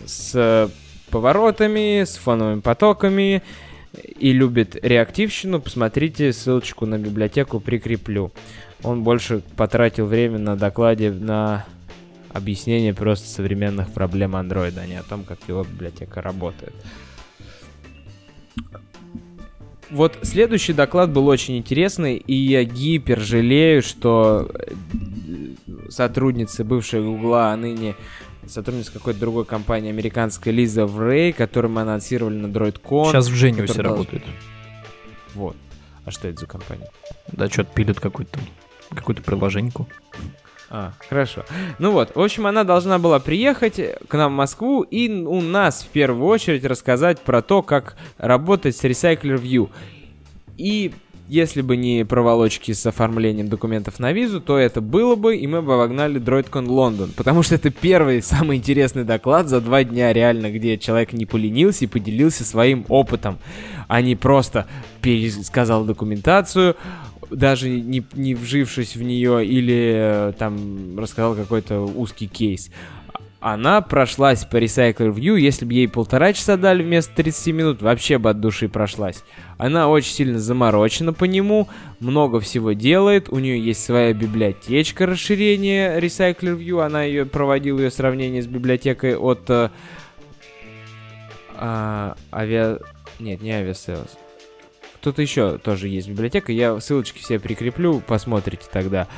[0.04, 0.70] с
[1.10, 3.42] поворотами, с фоновыми потоками
[4.18, 8.32] и любит реактивщину, посмотрите ссылочку на библиотеку прикреплю.
[8.82, 11.66] Он больше потратил время на докладе на
[12.30, 16.72] объяснение просто современных проблем андроида, а не о том, как его библиотека работает.
[19.92, 24.50] Вот следующий доклад был очень интересный, и я гипер жалею, что
[25.90, 27.94] сотрудницы бывшей Гугла, а ныне
[28.46, 33.10] сотрудница какой-то другой компании американской Лиза Врей, которую мы анонсировали на DroidCon.
[33.10, 34.24] Сейчас в Genius работает.
[35.34, 35.56] Вот.
[36.04, 36.90] А что это за компания?
[37.30, 38.38] Да, что-то пилят какую-то
[38.94, 39.88] какую-то приложеньку.
[40.74, 41.44] А, хорошо.
[41.78, 45.82] Ну вот, в общем, она должна была приехать к нам в Москву и у нас
[45.82, 49.68] в первую очередь рассказать про то, как работать с Recycler View.
[50.56, 50.92] И
[51.28, 55.60] если бы не проволочки с оформлением документов на визу, то это было бы, и мы
[55.60, 57.10] бы обогнали DroidCon Лондон.
[57.16, 61.84] Потому что это первый, самый интересный доклад за два дня реально, где человек не поленился
[61.84, 63.38] и поделился своим опытом,
[63.88, 64.66] а не просто
[65.02, 66.76] пересказал документацию,
[67.34, 72.70] даже не, не вжившись в нее или э, там рассказал какой-то узкий кейс
[73.42, 78.18] она прошлась по Recycler View, если бы ей полтора часа дали вместо 30 минут, вообще
[78.18, 79.24] бы от души прошлась.
[79.58, 81.68] Она очень сильно заморочена по нему,
[81.98, 88.42] много всего делает, у нее есть своя библиотечка расширения RecyclerView, она ее проводила ее сравнение
[88.42, 89.70] с библиотекой от э,
[91.56, 92.78] а, авиа...
[93.18, 94.18] Нет, не Aviasales.
[95.02, 99.08] Кто-то еще тоже есть библиотека, я ссылочки все прикреплю, посмотрите тогда.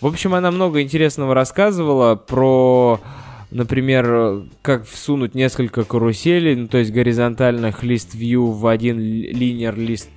[0.00, 2.98] В общем, она много интересного рассказывала про
[3.50, 10.08] например, как всунуть несколько каруселей, ну, то есть горизонтальных list view в один linear list,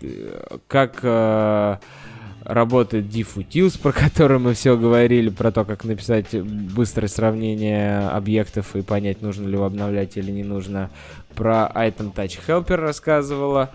[0.67, 1.75] как э,
[2.45, 8.81] работает diffutils, про который мы все говорили, про то, как написать быстрое сравнение объектов и
[8.81, 10.89] понять, нужно ли его обновлять или не нужно.
[11.35, 13.71] Про item touch helper рассказывала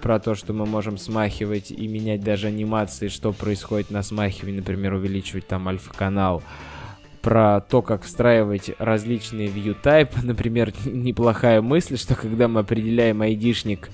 [0.00, 4.94] про то, что мы можем смахивать и менять даже анимации, что происходит на смахивании, например,
[4.94, 6.42] увеличивать там альфа-канал.
[7.22, 10.12] Про то, как встраивать различные view type.
[10.22, 13.90] Например, неплохая мысль, что когда мы определяем айдишник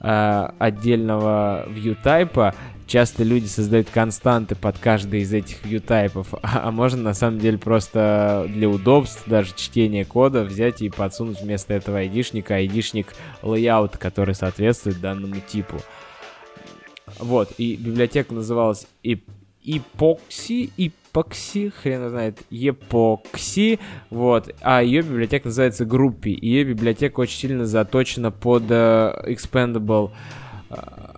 [0.00, 2.54] э, отдельного view type,
[2.92, 7.38] часто люди создают константы под каждый из этих view type, а, а можно на самом
[7.38, 13.96] деле просто для удобства, даже чтения кода, взять и подсунуть вместо этого айдишника айдишник layout,
[13.96, 15.78] который соответствует данному типу.
[17.18, 23.80] Вот, и библиотека называлась Epoxy, Epoxy, хрен знает, Epoxy,
[24.10, 30.10] вот, а ее библиотека называется Группи, ее библиотека очень сильно заточена под uh, Expandable
[30.68, 31.11] uh,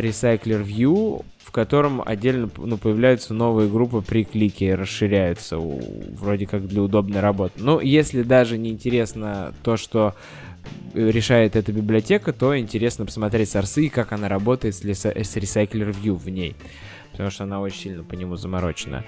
[0.00, 5.80] Recycler View, в котором отдельно ну, появляются новые группы при клике, расширяются, у,
[6.14, 7.54] вроде как для удобной работы.
[7.56, 10.14] Но если даже не интересно то, что
[10.94, 16.14] решает эта библиотека, то интересно посмотреть сорсы и как она работает с, с Recycler View
[16.14, 16.54] в ней
[17.20, 19.04] потому что она очень сильно по нему заморочена.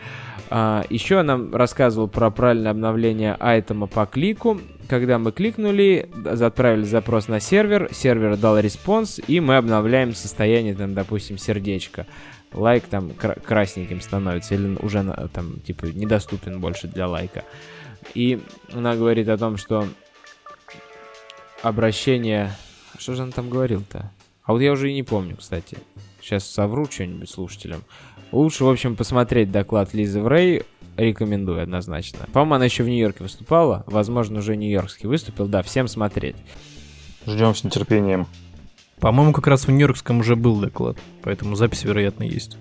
[0.51, 4.61] А, еще она рассказывала про правильное обновление айтема по клику.
[4.93, 10.93] Когда мы кликнули, отправили запрос на сервер, сервер дал response, и мы обновляем состояние, там,
[10.93, 12.07] допустим, сердечко.
[12.53, 17.43] Лайк там красненьким становится, или уже там, типа, недоступен больше для лайка.
[18.12, 19.88] И она говорит о том, что
[21.62, 22.53] обращение...
[22.99, 24.11] Что же она там говорил-то?
[24.45, 25.78] А вот я уже и не помню, кстати.
[26.20, 27.82] Сейчас совру что-нибудь слушателям.
[28.30, 30.64] Лучше, в общем, посмотреть доклад Лизы Врей.
[30.97, 32.26] Рекомендую однозначно.
[32.32, 33.82] По-моему, она еще в Нью-Йорке выступала.
[33.86, 35.47] Возможно, уже Нью-Йоркский выступил.
[35.47, 36.36] Да, всем смотреть.
[37.26, 38.26] Ждем с нетерпением.
[39.01, 40.97] По-моему, как раз в Нью-Йоркском уже был доклад.
[41.22, 42.57] Поэтому запись, вероятно, есть.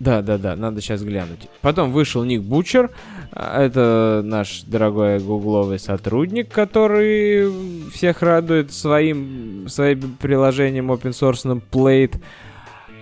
[0.00, 1.48] Да, да, да, надо сейчас глянуть.
[1.60, 2.90] Потом вышел Ник Бучер,
[3.30, 7.48] а, это наш дорогой гугловый сотрудник, который
[7.90, 12.20] всех радует своим, своим приложением open source Plate.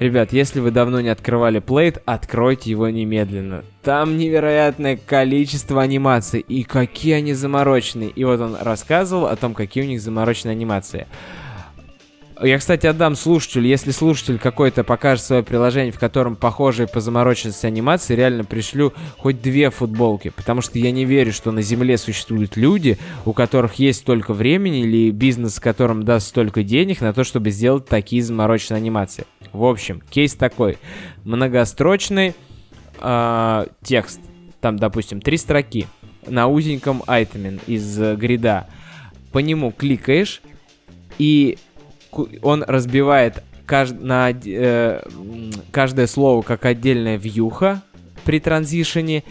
[0.00, 3.64] Ребят, если вы давно не открывали Plate, откройте его немедленно.
[3.82, 8.08] Там невероятное количество анимаций, и какие они замороченные.
[8.08, 11.06] И вот он рассказывал о том, какие у них замороченные анимации.
[12.42, 17.66] Я, кстати, отдам слушателю, если слушатель какой-то покажет свое приложение, в котором похожие по замороченности
[17.66, 22.56] анимации, реально пришлю хоть две футболки, потому что я не верю, что на Земле существуют
[22.56, 27.50] люди, у которых есть столько времени или бизнес, которым даст столько денег на то, чтобы
[27.50, 29.26] сделать такие замороченные анимации.
[29.52, 30.78] В общем, кейс такой.
[31.24, 32.34] Многострочный
[33.02, 34.20] э, текст,
[34.62, 35.86] там, допустим, три строки
[36.26, 38.66] на узеньком айтеме из э, грида.
[39.30, 40.40] По нему кликаешь,
[41.18, 41.58] и
[42.42, 44.00] он разбивает кажд...
[44.00, 45.02] на э,
[45.70, 47.82] каждое слово как отдельная вьюха
[48.24, 49.24] при транзишене.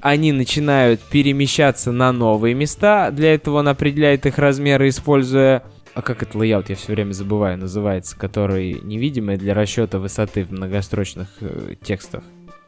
[0.00, 3.10] Они начинают перемещаться на новые места.
[3.10, 5.62] Для этого он определяет их размеры, используя...
[5.94, 10.50] А как это layout, я все время забываю, называется, который невидимый для расчета высоты в
[10.50, 12.22] многострочных э, текстах.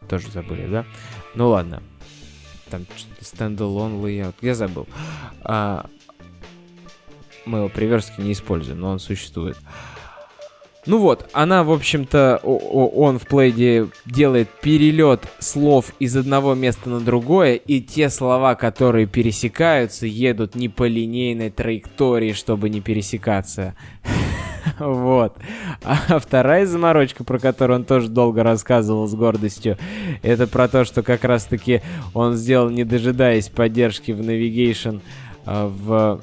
[0.09, 0.87] Тоже забыли, да?
[1.35, 1.83] Ну ладно.
[2.71, 2.87] Там
[3.21, 4.87] standalone layout, я забыл.
[5.43, 5.87] А,
[7.49, 9.57] мы его при верстке не используем, но он существует.
[10.89, 16.89] Ну вот, она, в общем-то, он в Plaid е делает перелет слов из одного места
[16.89, 23.75] на другое, и те слова, которые пересекаются, едут не по линейной траектории, чтобы не пересекаться.
[24.79, 25.37] Вот.
[25.83, 29.79] А вторая заморочка, про которую он тоже долго рассказывал с гордостью,
[30.23, 31.81] это про то, что как раз-таки
[32.13, 35.01] он сделал, не дожидаясь поддержки в Navigation,
[35.47, 36.21] а, в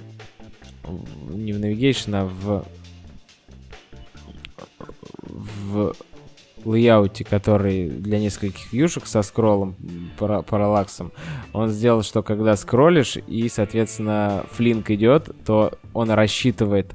[1.29, 2.65] не в Navigation, а в
[5.27, 5.95] в
[6.65, 9.75] лейауте, который для нескольких вьюшек со скроллом,
[10.17, 11.11] пара параллаксом,
[11.53, 16.91] он сделал, что когда скроллишь и, соответственно, флинк идет, то он рассчитывает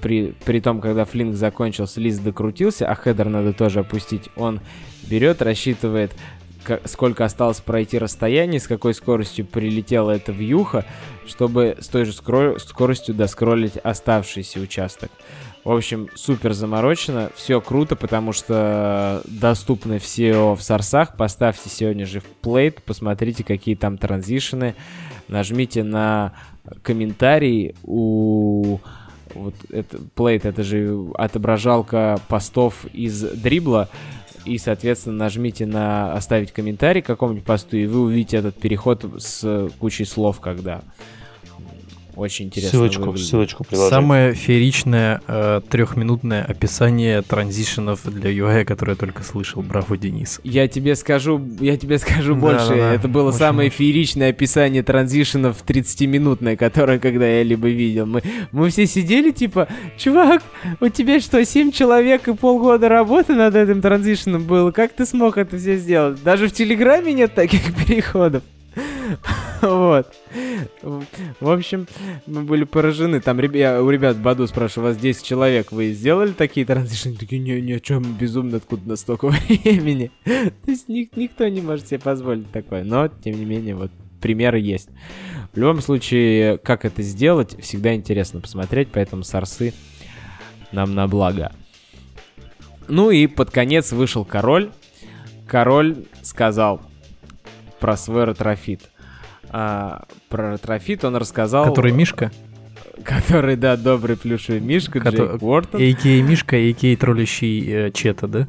[0.00, 4.60] при, при том, когда флинк закончился, лист докрутился, а хедер надо тоже опустить, он
[5.08, 6.12] берет, рассчитывает
[6.84, 10.84] сколько осталось пройти расстояние, с какой скоростью прилетела эта вьюха,
[11.26, 15.10] чтобы с той же скоростью доскроллить оставшийся участок.
[15.64, 21.16] В общем, супер заморочено, все круто, потому что доступны все в сорсах.
[21.16, 24.74] Поставьте сегодня же в плейт, посмотрите, какие там транзишены.
[25.28, 26.34] Нажмите на
[26.82, 28.78] комментарий у
[29.34, 33.88] вот это плейт, это же отображалка постов из дрибла
[34.44, 39.70] и, соответственно, нажмите на оставить комментарий к какому-нибудь посту, и вы увидите этот переход с
[39.78, 40.82] кучей слов, когда
[42.16, 42.78] очень интересно.
[42.78, 43.28] Ссылочку, выглядит.
[43.28, 43.90] ссылочку приложить.
[43.90, 49.62] Самое фееричное э, трехминутное описание транзишенов для UI, которое я только слышал.
[49.62, 50.40] Браво, Денис.
[50.44, 52.68] Я тебе скажу, я тебе скажу больше.
[52.70, 58.06] Да, да, Это было очень самое фееричное описание транзишенов 30-минутное, которое когда я либо видел.
[58.06, 60.42] Мы, мы все сидели типа, чувак,
[60.80, 64.70] у тебя что, 7 человек и полгода работы над этим транзишеном было?
[64.70, 66.22] Как ты смог это все сделать?
[66.22, 68.42] Даже в Телеграме нет таких переходов.
[69.60, 70.14] Вот.
[71.40, 71.86] В общем,
[72.26, 73.20] мы были поражены.
[73.20, 77.14] Там я у ребят Баду спрашиваю, у вас 10 человек, вы сделали такие транзишны?
[77.14, 80.10] Такие, не, о чем, безумно, откуда на столько времени.
[80.24, 82.84] То есть ник никто не может себе позволить такое.
[82.84, 83.90] Но, тем не менее, вот
[84.20, 84.88] примеры есть.
[85.52, 89.72] В любом случае, как это сделать, всегда интересно посмотреть, поэтому сорсы
[90.72, 91.52] нам на благо.
[92.88, 94.70] Ну и под конец вышел король.
[95.46, 96.80] Король сказал
[97.80, 98.90] про свой Retrofit
[99.56, 101.66] а, про Retrofit он рассказал...
[101.66, 102.32] Который Мишка?
[103.04, 105.16] Который, да, добрый плюшевый Мишка, Кото...
[105.16, 105.80] Джейк Уортон.
[105.80, 106.22] a.k.a.
[106.22, 106.96] Мишка, a.k.a.
[106.96, 108.48] троллящий э, Чета, да?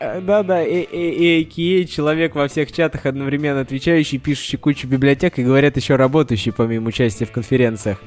[0.00, 1.84] Да-да, a.k.a.
[1.84, 7.26] человек во всех чатах одновременно отвечающий, пишущий кучу библиотек и, говорят, еще работающий, помимо участия
[7.26, 8.00] в конференциях.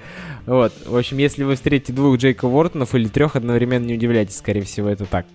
[0.48, 4.64] Вот, в общем, если вы встретите двух Джейка Уортонов или трех одновременно, не удивляйтесь, скорее
[4.64, 5.28] всего, это так.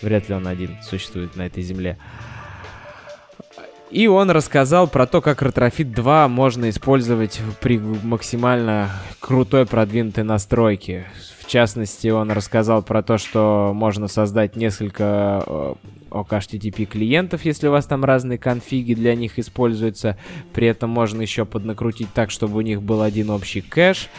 [0.00, 1.98] Вряд ли он один существует на этой земле.
[3.90, 11.06] И он рассказал про то, как Retrofit 2 можно использовать при максимально крутой продвинутой настройке.
[11.40, 15.74] В частности, он рассказал про то, что можно создать несколько э,
[16.10, 20.18] HTTP клиентов, если у вас там разные конфиги для них используются.
[20.52, 24.10] При этом можно еще поднакрутить так, чтобы у них был один общий кэш.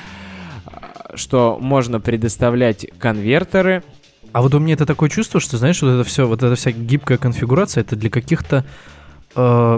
[1.13, 3.83] Что можно предоставлять конвертеры.
[4.31, 6.71] А вот у меня это такое чувство, что, знаешь, вот это все, вот эта вся
[6.71, 8.65] гибкая конфигурация, это для каких-то
[9.35, 9.77] э,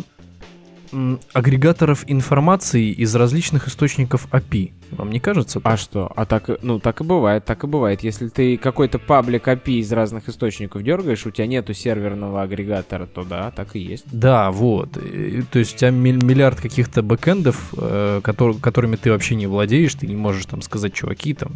[1.33, 4.71] агрегаторов информации из различных источников API.
[4.91, 5.61] Вам не кажется?
[5.63, 6.11] А что?
[6.15, 8.03] А так, ну, так и бывает, так и бывает.
[8.03, 13.23] Если ты какой-то паблик API из разных источников дергаешь, у тебя нету серверного агрегатора, то
[13.23, 14.05] да, так и есть.
[14.11, 14.97] Да, вот.
[14.97, 19.95] И, То есть у тебя миллиард каких-то бэкэндов, э, котор- которыми ты вообще не владеешь,
[19.95, 21.53] ты не можешь там сказать, чуваки, там,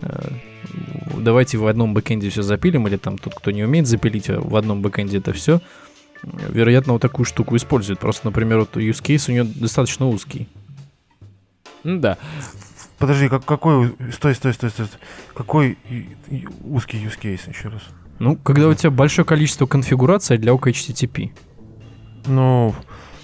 [0.00, 0.30] э,
[1.18, 4.56] давайте в одном бэкэнде все запилим, или там тот, кто не умеет запилить, а в
[4.56, 5.60] одном бэкэнде это все.
[6.48, 7.98] Вероятно, вот такую штуку использует.
[7.98, 10.48] Просто, например, вот use case у нее достаточно узкий.
[11.82, 12.18] Ну да.
[12.98, 13.94] Подожди, как, какой...
[14.12, 14.86] Стой, стой, стой, стой.
[14.86, 15.00] стой.
[15.34, 15.78] Какой
[16.64, 17.82] узкий use case еще раз?
[18.18, 21.30] Ну, когда у тебя большое количество конфигураций для OKHTTP.
[22.26, 22.74] Ну,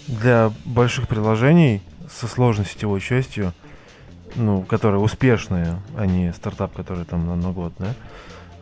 [0.07, 1.81] для больших приложений
[2.11, 3.55] со сложной сетевой частью,
[4.35, 7.95] ну, которые успешные, а не стартап, который там на, на год, да,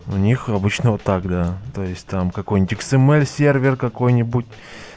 [0.08, 1.58] у них обычно вот так, да.
[1.74, 4.46] То есть там какой-нибудь XML-сервер какой-нибудь,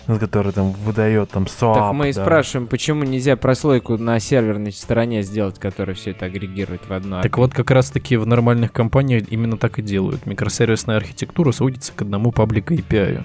[0.08, 2.24] ну, который там выдает там SOAP, так мы и да.
[2.24, 7.22] спрашиваем, почему нельзя прослойку на серверной стороне сделать, которая все это агрегирует в одно.
[7.22, 10.26] Так вот, как раз-таки в нормальных компаниях именно так и делают.
[10.26, 13.24] Микросервисная архитектура сводится к одному паблику API.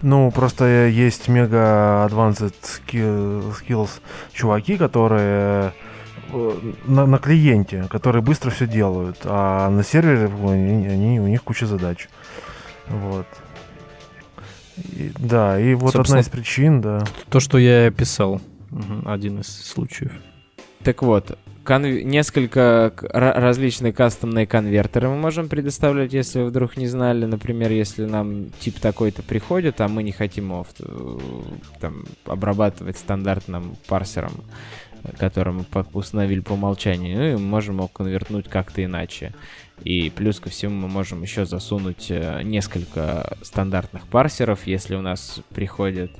[0.00, 2.54] Ну, просто есть мега advanced
[2.86, 4.00] skills
[4.32, 5.72] чуваки, которые
[6.86, 11.66] на, на клиенте, которые быстро все делают, а на сервере они, они- у них куча
[11.66, 12.08] задач.
[12.88, 13.26] Вот.
[14.76, 17.04] И- да, и вот Собственно, одна из причин, да.
[17.30, 18.40] То, что я описал.
[19.06, 20.12] Один из случаев.
[20.84, 27.24] Так вот, конв- несколько различные кастомные конвертеры мы можем предоставлять, если вы вдруг не знали.
[27.24, 31.18] Например, если нам тип такой-то приходит, а мы не хотим его э,
[31.80, 34.87] там, обрабатывать стандартным парсером, э,
[35.18, 39.34] который мы установили по умолчанию, ну, и мы можем его конвертнуть как-то иначе.
[39.84, 45.40] И плюс ко всему мы можем еще засунуть э, несколько стандартных парсеров, если у нас
[45.50, 46.10] приходит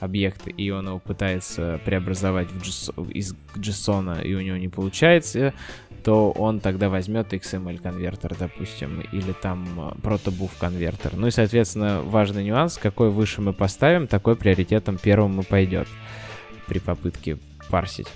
[0.00, 5.54] объект, и он его пытается преобразовать в JS из JSON, и у него не получается,
[6.02, 11.12] то он тогда возьмет XML-конвертер, допустим, или там э, протобуф конвертер.
[11.14, 15.88] Ну и, соответственно, важный нюанс, какой выше мы поставим, такой приоритетом первым и пойдет
[16.66, 17.38] при попытке
[17.70, 18.08] парсить.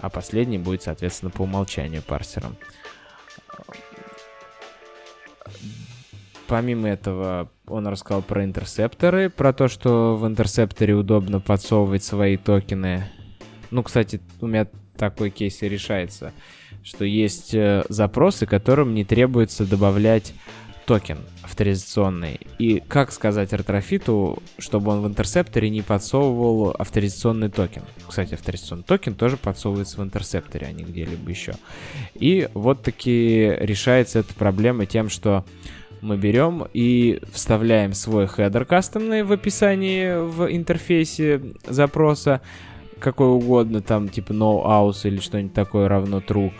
[0.00, 2.56] А последний будет, соответственно, по умолчанию парсером.
[6.46, 13.10] Помимо этого, он рассказал про интерсепторы, про то, что в интерсепторе удобно подсовывать свои токены.
[13.70, 16.32] Ну, кстати, у меня такой кейс и решается,
[16.82, 20.32] что есть э, запросы, которым не требуется добавлять
[20.86, 21.18] токен
[21.58, 22.40] авторизационный.
[22.58, 27.82] И как сказать ретрофиту, чтобы он в интерсепторе не подсовывал авторизационный токен.
[28.06, 31.54] Кстати, авторизационный токен тоже подсовывается в интерсепторе, а не где-либо еще.
[32.14, 35.44] И вот таки решается эта проблема тем, что
[36.00, 42.40] мы берем и вставляем свой header кастомный в описании в интерфейсе запроса,
[43.00, 46.52] какой угодно, там типа no auth или что-нибудь такое равно true.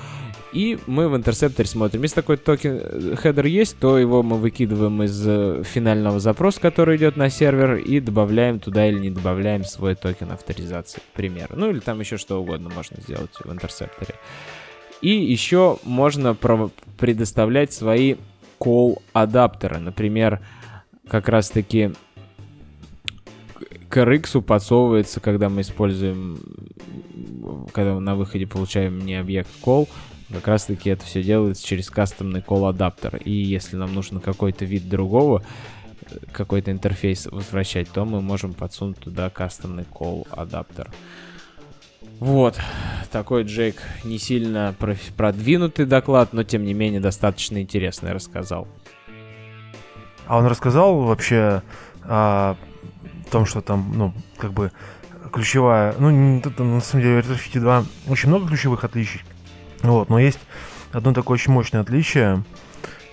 [0.52, 2.02] И мы в интерсепторе смотрим.
[2.02, 6.96] Если такой токен э, header есть, то его мы выкидываем из э, финального запроса, который
[6.96, 11.54] идет на сервер, и добавляем туда или не добавляем свой токен авторизации, к примеру.
[11.56, 14.14] Ну или там еще что угодно можно сделать в интерсепторе.
[15.02, 18.16] И еще можно предоставлять свои
[18.58, 19.78] call адаптеры.
[19.78, 20.40] Например,
[21.08, 21.92] как раз таки
[23.88, 26.40] к RX подсовывается, когда мы используем,
[27.72, 29.88] когда на выходе получаем не объект call,
[30.32, 33.16] как раз таки это все делается через кастомный call адаптер.
[33.16, 35.42] И если нам нужно какой-то вид другого,
[36.02, 40.90] э, какой-то интерфейс возвращать, то мы можем подсунуть туда кастомный call адаптер.
[42.20, 42.58] Вот,
[43.12, 44.74] такой Джейк не сильно
[45.16, 48.66] продвинутый доклад, но тем не менее достаточно интересный рассказал.
[50.26, 51.62] А он рассказал вообще
[52.02, 52.56] о
[53.30, 54.72] том, что там, ну, как бы
[55.32, 59.20] ключевая, ну, на самом деле, в Retrofit 2 очень много ключевых отличий,
[59.82, 60.40] вот, но есть
[60.92, 62.42] одно такое очень мощное отличие,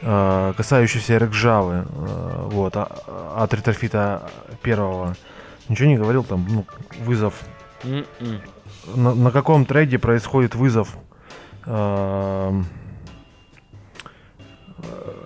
[0.01, 4.29] э, касающееся RxJava, э, вот, а- от ретрофита
[4.61, 5.15] первого.
[5.69, 6.65] Ничего не говорил, там, ну,
[7.03, 7.33] вызов
[7.83, 8.05] М-м.
[8.95, 10.95] на, на каком thread е происходит вызов
[11.65, 12.61] э,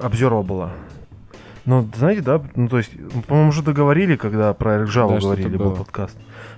[0.02, 0.70] observable.
[1.66, 2.92] Ну, знаете, да, ну, то есть,
[3.28, 5.76] по-моему, уже договорили, когда про Java Да, говорили, был было.
[5.76, 6.18] подкаст.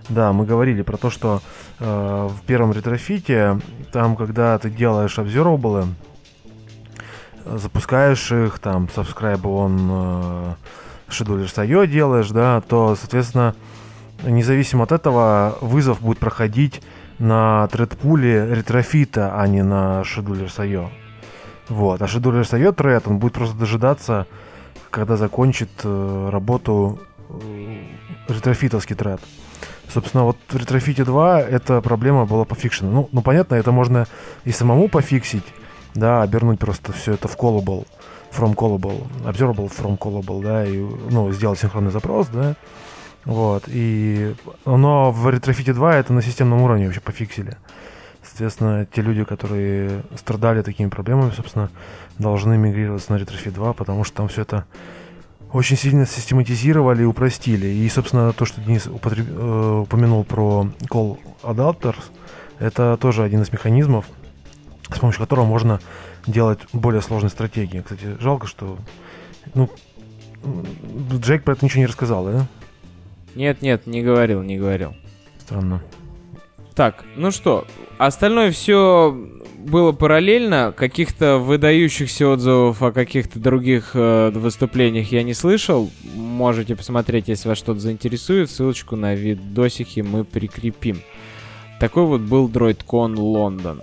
[0.10, 1.42] Да, мы говорили про то, что
[1.80, 1.86] э,
[2.30, 3.60] в первом ретрофите,
[3.92, 5.18] там, когда ты делаешь
[7.46, 10.54] э, запускаешь их, там, subscribe on э,
[11.12, 13.56] Schedulers.io делаешь, да, то, соответственно,
[14.24, 16.82] независимо от этого, вызов будет проходить
[17.20, 20.90] на thread pool е Retrofit а, а не на Schedulers.io.
[21.70, 22.02] Вот.
[22.02, 24.28] А Schedulers.io thread, он будет просто дожидаться,
[24.90, 27.00] когда закончит э, работу
[27.30, 27.84] э,
[28.28, 29.22] Retrofit овский thread.
[29.94, 32.90] Собственно, вот в Retrofit 2 эта проблема была пофикшена.
[32.90, 34.08] Ну, ну, понятно, это можно
[34.46, 35.44] и самому пофиксить,
[35.96, 37.86] да, обернуть просто все это в callable,
[38.32, 40.80] from callable, observable from callable, да, и,
[41.10, 42.56] ну, сделать синхронный запрос, да,
[43.26, 44.36] вот, и,
[44.66, 47.58] но в Retrofit 2 это на системном уровне вообще пофиксили.
[48.24, 51.70] Соответственно, те люди, которые страдали такими проблемами, собственно,
[52.18, 54.66] должны мигрироваться на Retrofit 2, потому что там все это
[55.54, 57.68] очень сильно систематизировали и упростили.
[57.68, 59.26] И, собственно, то, что Денис употреб...
[59.30, 62.04] э, упомянул про call adapters,
[62.60, 64.06] это тоже один из механизмов,
[64.90, 65.80] с помощью которого можно
[66.28, 67.82] делать более сложные стратегии.
[67.82, 68.78] Кстати, жалко, что...
[69.54, 69.70] Ну,
[71.14, 72.48] Джейк про это ничего не рассказал, да?
[73.36, 74.94] Нет, нет, не говорил, не говорил.
[75.40, 75.82] Странно.
[76.76, 77.66] Так, ну что,
[77.98, 79.16] остальное все
[79.58, 80.74] было параллельно.
[80.76, 85.92] Каких-то выдающихся отзывов о каких-то других э, выступлениях я не слышал.
[86.14, 88.50] Можете посмотреть, если вас что-то заинтересует.
[88.50, 91.02] Ссылочку на видосики мы прикрепим.
[91.80, 93.82] Такой вот был DroidCon Лондон.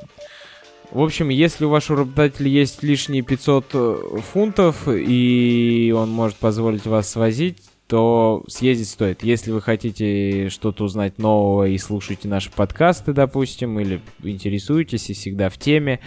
[0.90, 3.96] В общем, если у вашего работодателя есть лишние 500 э,
[4.32, 7.58] фунтов, и он может позволить вас свозить,
[7.88, 9.24] то съездить стоит.
[9.24, 15.48] Если вы хотите что-то узнать нового и слушаете наши подкасты, допустим, или интересуетесь и всегда
[15.48, 16.00] в теме,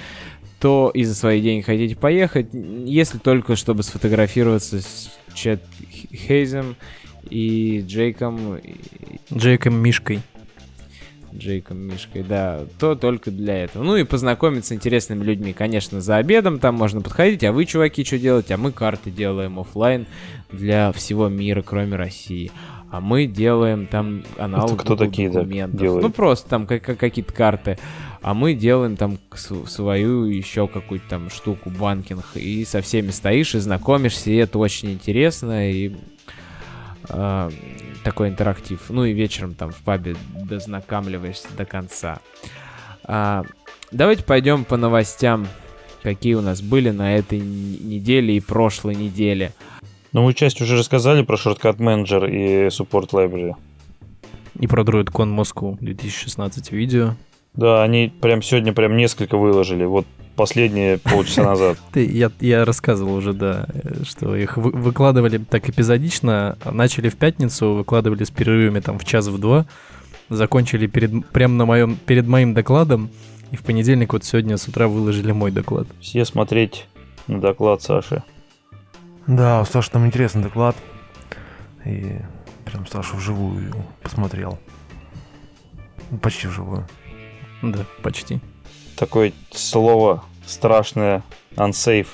[0.60, 5.64] то и за свои деньги хотите поехать, если только чтобы сфотографироваться с Чет
[6.14, 6.76] Хейзом
[7.30, 8.60] и Джейком.
[9.34, 10.22] Джейком Мишкой.
[11.36, 13.84] Джейком Мишкой, да, то только для этого.
[13.84, 18.04] Ну и познакомиться с интересными людьми, конечно, за обедом там можно подходить, а вы, чуваки,
[18.04, 18.54] что делаете?
[18.56, 20.08] А мы карты делаем офлайн
[20.52, 22.52] для всего мира, кроме России.
[22.92, 25.80] А мы делаем там аналог кто такие документов.
[25.80, 26.04] делают?
[26.04, 27.78] Ну просто там как- как- какие-то карты.
[28.22, 32.26] А мы делаем там свою еще какую-то там штуку банкинг.
[32.36, 35.72] И со всеми стоишь и знакомишься, и это очень интересно.
[35.72, 35.96] И
[37.10, 37.50] а,
[38.04, 38.80] такой интерактив.
[38.90, 42.20] Ну и вечером там в пабе дознакомливаешься до конца.
[43.04, 43.44] А,
[43.92, 45.48] давайте пойдем по новостям,
[46.04, 49.52] какие у нас были на этой неделе и прошлой неделе.
[50.14, 53.56] Ну, мы часть уже рассказали про Shortcut Manager и Support Library.
[54.60, 57.16] И про DroidCon Moscow 2016 видео.
[57.54, 59.86] Да, они прям сегодня прям несколько выложили.
[59.86, 60.06] Вот
[60.42, 61.78] последние полчаса назад.
[61.94, 63.68] Ты, я, я рассказывал уже, да,
[64.04, 66.58] что их вы- выкладывали так эпизодично.
[66.66, 69.68] Начали в пятницу, выкладывали с перерывами там в час в два.
[70.30, 73.12] Закончили перед, прямо на моем, перед моим докладом.
[73.52, 75.88] И в понедельник вот сегодня с утра выложили мой доклад.
[76.00, 76.88] Все смотреть
[77.28, 78.24] на доклад Саши.
[79.28, 80.76] Да, у Саши там интересный доклад.
[81.86, 82.16] И
[82.66, 84.58] прям Сашу вживую посмотрел.
[86.20, 86.88] Почти вживую.
[87.62, 88.40] Да, почти.
[88.98, 91.24] Такое слово страшное,
[91.56, 92.08] unsafe,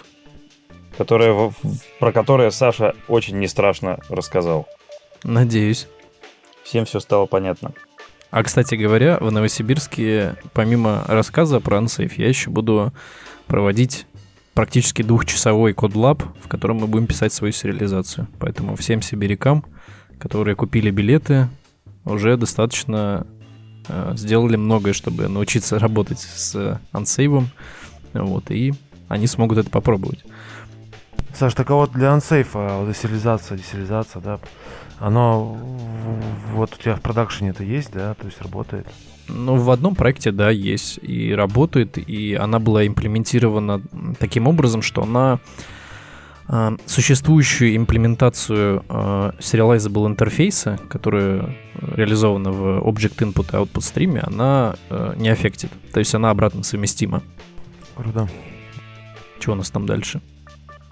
[0.98, 1.54] в-
[2.00, 4.68] про которое Саша очень не страшно рассказал.
[5.24, 5.88] Надеюсь.
[6.64, 7.74] Всем все стало понятно.
[8.30, 12.92] А, кстати говоря, в Новосибирске, помимо рассказа про Unsafe, я еще буду
[13.48, 14.06] проводить
[14.54, 18.28] практически двухчасовой code lab, в котором мы будем писать свою сериализацию.
[18.40, 19.64] Поэтому всем сибирякам,
[20.20, 21.48] которые купили билеты,
[22.04, 23.26] уже достаточно
[23.88, 27.50] э, сделали многое, чтобы научиться работать с ансейвом.
[28.24, 28.74] Вот, и
[29.08, 30.24] они смогут это попробовать.
[31.34, 34.40] Саш, так а вот для ансейфа, вот десериализация, да,
[35.00, 35.58] оно
[36.54, 38.88] вот у тебя в продакшене это есть, да, то есть работает?
[39.28, 43.82] Ну, в одном проекте, да, есть и работает, и она была имплементирована
[44.20, 45.40] таким образом, что она
[46.48, 51.56] э, существующую имплементацию э, serializable интерфейса, которая
[51.96, 55.72] реализована в Object Input и Output стриме, она э, не аффектит.
[55.94, 57.22] То есть она обратно совместима.
[57.98, 58.30] Круто.
[59.40, 60.22] Что у нас там дальше?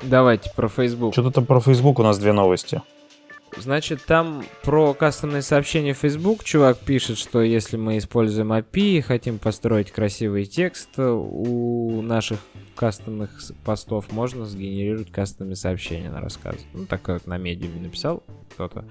[0.01, 1.13] Давайте про Facebook.
[1.13, 2.81] Что-то там про Facebook у нас две новости.
[3.57, 9.01] Значит, там про кастомные сообщения в Facebook чувак пишет, что если мы используем API и
[9.01, 12.39] хотим построить красивый текст, у наших
[12.75, 16.57] кастомных постов можно сгенерировать кастомные сообщения на рассказ.
[16.73, 18.23] Ну, такое вот на медиуме написал
[18.55, 18.83] кто-то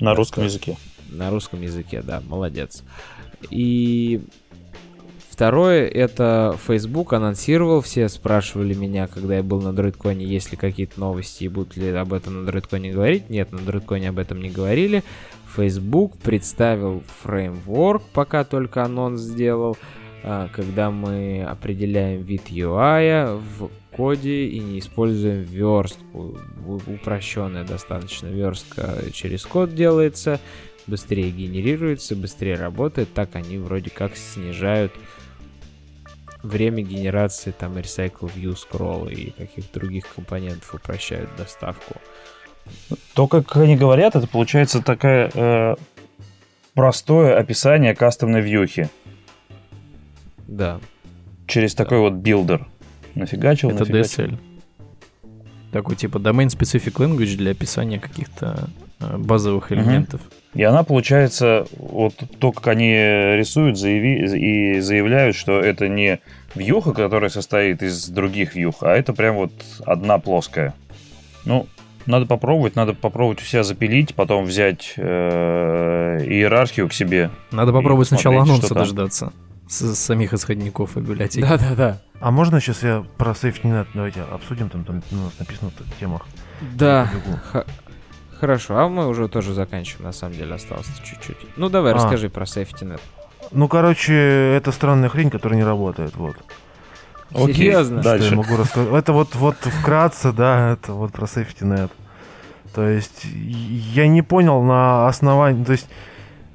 [0.00, 0.78] На русском языке.
[1.10, 2.82] на русском языке, да, молодец.
[3.50, 4.22] И
[5.40, 11.00] второе, это Facebook анонсировал, все спрашивали меня, когда я был на DroidCon, есть ли какие-то
[11.00, 13.30] новости и будут ли об этом на DroidCon говорить.
[13.30, 15.02] Нет, на DroidCon об этом не говорили.
[15.56, 19.78] Facebook представил фреймворк, пока только анонс сделал,
[20.22, 26.36] а, когда мы определяем вид UI в коде и не используем верстку.
[26.66, 30.38] Упрощенная достаточно верстка через код делается
[30.86, 34.92] быстрее генерируется, быстрее работает, так они вроде как снижают
[36.42, 41.94] время генерации там Recycle View Scroll и каких других компонентов упрощают доставку.
[43.14, 45.74] То, как они говорят, это получается такая э,
[46.74, 48.88] простое описание кастомной вьюхи
[50.46, 50.80] Да.
[51.46, 52.66] через такой вот builder.
[53.14, 54.24] Нафигачил, Это нафигачил.
[54.24, 54.38] DSL.
[55.72, 58.68] Такой типа Domain Specific Language для описания каких-то
[59.00, 60.20] э, базовых элементов.
[60.54, 66.20] И она получается, вот то, как они рисуют заяви- и заявляют, что это не
[66.54, 69.52] вьюха, которая состоит из других вьюх, а это прям вот
[69.86, 70.74] одна плоская.
[71.44, 71.66] Ну,
[72.06, 75.02] надо попробовать, надо попробовать у себя запилить, потом взять э,
[76.26, 77.30] иерархию к себе.
[77.52, 79.32] Надо попробовать сначала анонса дождаться
[79.68, 81.46] с самих исходников и библиотек.
[81.48, 82.00] Да-да-да.
[82.20, 86.26] А можно сейчас я про SafetyNet давайте обсудим, там, там у нас написано в темах.
[86.74, 87.08] Да.
[88.40, 91.36] Хорошо, а мы уже тоже заканчиваем, на самом деле осталось чуть-чуть.
[91.56, 91.96] Ну давай, А.
[91.96, 93.00] расскажи про SafetyNet.
[93.52, 94.14] Ну, короче,
[94.56, 96.36] это странная хрень, которая не работает, вот.
[97.32, 98.00] Окей, Серьезно?
[98.00, 98.36] Что я Дальше.
[98.36, 98.92] могу рассказать?
[98.92, 101.90] Это вот, вот вкратце, да, это вот про SafetyNet.
[102.74, 105.88] То есть я не понял на основании, то есть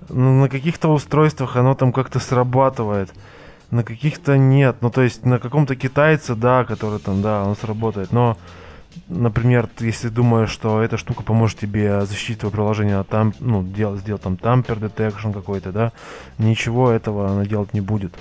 [0.09, 3.13] ну, на каких-то устройствах оно там как-то срабатывает,
[3.71, 4.77] на каких-то нет.
[4.81, 8.11] Ну, то есть на каком-то китайце, да, который там, да, он сработает.
[8.11, 8.37] Но,
[9.07, 14.01] например, если думаешь, что эта штука поможет тебе защитить твое приложение от там, ну, делать,
[14.01, 15.91] сделать там тампер детекшн какой-то, да,
[16.37, 18.13] ничего этого она делать не будет.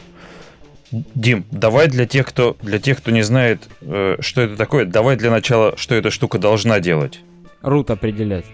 [1.15, 5.17] Дим, давай для тех, кто, для тех, кто не знает, э, что это такое, давай
[5.17, 7.21] для начала, что эта штука должна делать.
[7.63, 8.45] Рут определять.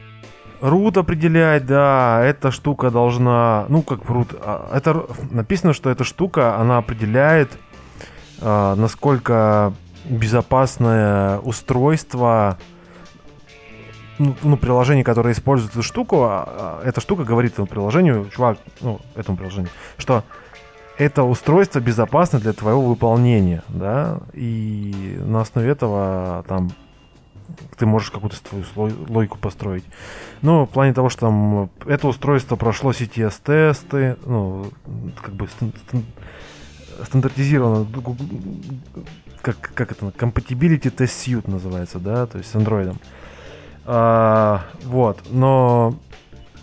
[0.61, 6.57] Рут определяет, да, эта штука должна, ну как рут, а, это написано, что эта штука,
[6.57, 7.51] она определяет,
[8.41, 9.73] а, насколько
[10.11, 12.59] безопасное устройство,
[14.19, 18.59] ну, ну, приложение, которое использует эту штуку, а, а, эта штука говорит этому приложению, чувак,
[18.81, 20.25] ну, этому приложению, что
[20.99, 26.71] это устройство безопасно для твоего выполнения, да, и на основе этого там
[27.79, 28.37] ты можешь какую-то
[28.75, 29.85] свою логику построить.
[30.43, 34.67] Ну, в плане того, что там это устройство прошло CTS-тесты, ну,
[35.21, 35.49] как бы
[37.05, 37.86] стандартизировано,
[39.42, 42.98] как, как это, compatibility test suite называется, да, то есть с андроидом.
[43.86, 45.94] А, вот, но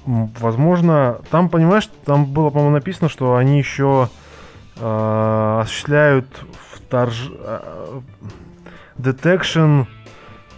[0.05, 4.09] возможно, там, понимаешь, там было, по-моему, написано, что они еще
[4.77, 6.27] а, осуществляют
[6.73, 7.31] вторж...
[7.39, 8.01] а,
[8.97, 9.87] detection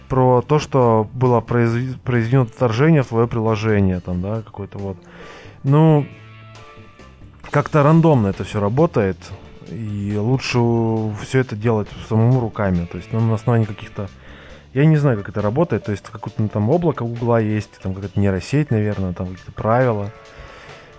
[0.08, 4.96] про то, что было произве- произведено вторжение в твое приложение, там, да, какое-то вот.
[5.62, 6.06] Ну,
[7.50, 9.16] как-то рандомно это все работает,
[9.70, 10.58] и лучше
[11.22, 14.08] все это делать самому руками, то есть ну, на основании каких-то...
[14.72, 17.94] Я не знаю, как это работает, то есть какое-то ну, там облако Гугла есть, там
[17.94, 20.12] какая-то нейросеть, наверное, там какие-то правила.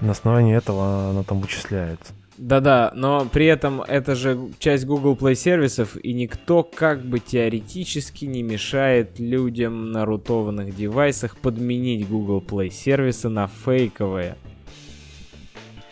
[0.01, 2.13] И на основании этого она там вычисляется.
[2.37, 8.25] Да-да, но при этом это же часть Google Play сервисов, и никто как бы теоретически
[8.25, 14.37] не мешает людям на рутованных девайсах подменить Google Play сервисы на фейковые.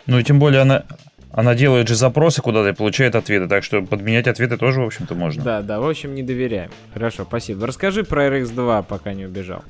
[0.06, 0.86] Ну и тем более она,
[1.32, 5.14] она делает же запросы куда-то и получает ответы, так что подменять ответы тоже, в общем-то,
[5.14, 5.42] можно.
[5.42, 6.70] Да, да, в общем, не доверяем.
[6.92, 7.66] Хорошо, спасибо.
[7.66, 9.62] Расскажи про RX2, пока не убежал.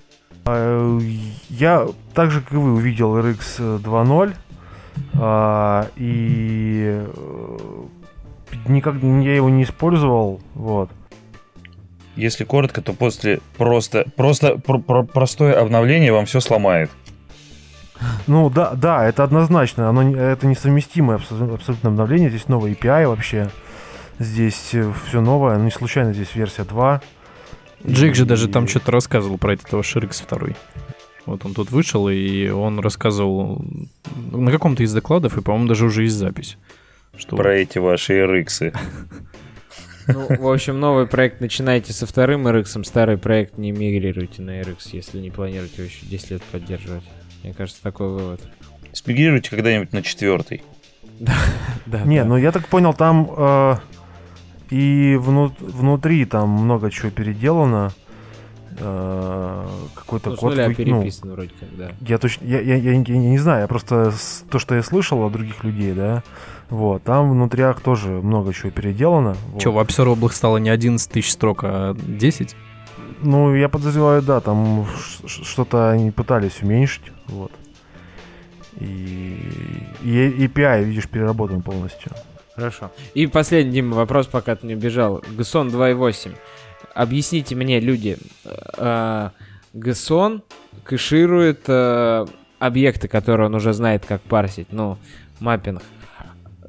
[0.47, 0.99] А,
[1.51, 4.33] Я так же, как и вы, увидел RX 2.0.
[5.15, 7.49] а, И э,
[8.69, 10.41] никак я его не использовал.
[10.55, 10.91] Вот.
[12.17, 16.91] Если коротко, то после просто, просто про- про- простое обновление вам все сломает.
[18.27, 19.89] Ну да, да, это однозначно.
[19.89, 22.31] Оно, это несовместимое абсолютно, обновление.
[22.31, 23.51] Здесь новый API вообще.
[24.19, 24.75] Здесь
[25.07, 25.57] все новое.
[25.59, 27.01] Ну, не случайно здесь версия 2.
[27.87, 30.49] Джейк же даже И- там что-то рассказывал про этого Ширикс 2.
[31.27, 33.65] Вот он тут вышел, и он рассказывал
[34.33, 36.57] на каком-то из докладов, и, по-моему, даже уже есть запись.
[37.17, 38.75] Что Про эти ваши RX.
[40.09, 44.91] Ну, в общем, новый проект начинайте со вторым RX, старый проект не мигрируйте на RX,
[44.93, 47.05] если не планируете еще 10 лет поддерживать.
[47.43, 48.41] Мне кажется, такой вывод.
[48.93, 50.63] Спигрируйте когда-нибудь на четвертый.
[51.87, 52.25] Да, Не, да.
[52.25, 53.77] ну я так понял, там э,
[54.71, 57.91] и вну- внутри там много чего переделано.
[58.79, 61.91] Э, какой-то Ну, код вы- ну, переписан вроде как, да.
[62.07, 65.23] Я точно, я, я, я, я не знаю, я просто с- то, что я слышал
[65.25, 66.23] от других людей, да,
[66.71, 69.37] вот, там внутрях тоже много чего переделано.
[69.53, 69.61] вот.
[69.61, 72.55] Че, в App Store облак стало не 11 тысяч строк, а 10?
[73.23, 74.87] Ну, я подозреваю, да, там
[75.27, 77.53] что-то они пытались уменьшить, вот.
[78.79, 79.37] И,
[80.03, 82.13] и API, видишь, переработан полностью.
[82.55, 82.91] Хорошо.
[83.15, 85.19] И последний, Дима, вопрос, пока ты не убежал.
[85.19, 86.35] GSON 2.8.
[86.95, 88.19] Объясните мне, люди,
[88.77, 89.31] э,
[89.75, 90.43] GSON
[90.85, 92.27] кэширует э,
[92.59, 94.99] объекты, которые он уже знает, как парсить, ну,
[95.41, 95.83] маппинг.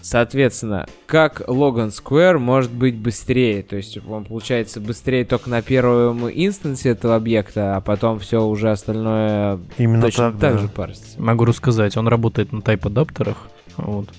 [0.02, 3.64] Соответственно, как Logan Square может быть быстрее?
[3.64, 8.72] То есть он получается быстрее только на первом инстансе этого объекта, а потом все уже
[8.72, 10.60] остальное Именно точно так, так да.
[10.60, 11.22] же парсится.
[11.22, 13.50] Могу рассказать, он работает на type-адаптерах.
[13.78, 14.10] Вот.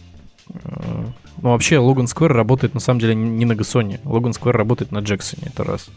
[1.41, 4.01] Ну, вообще, Logan Square работает на самом деле не на Гасоне.
[4.05, 5.89] Logan Square работает на Джексоне, это раз.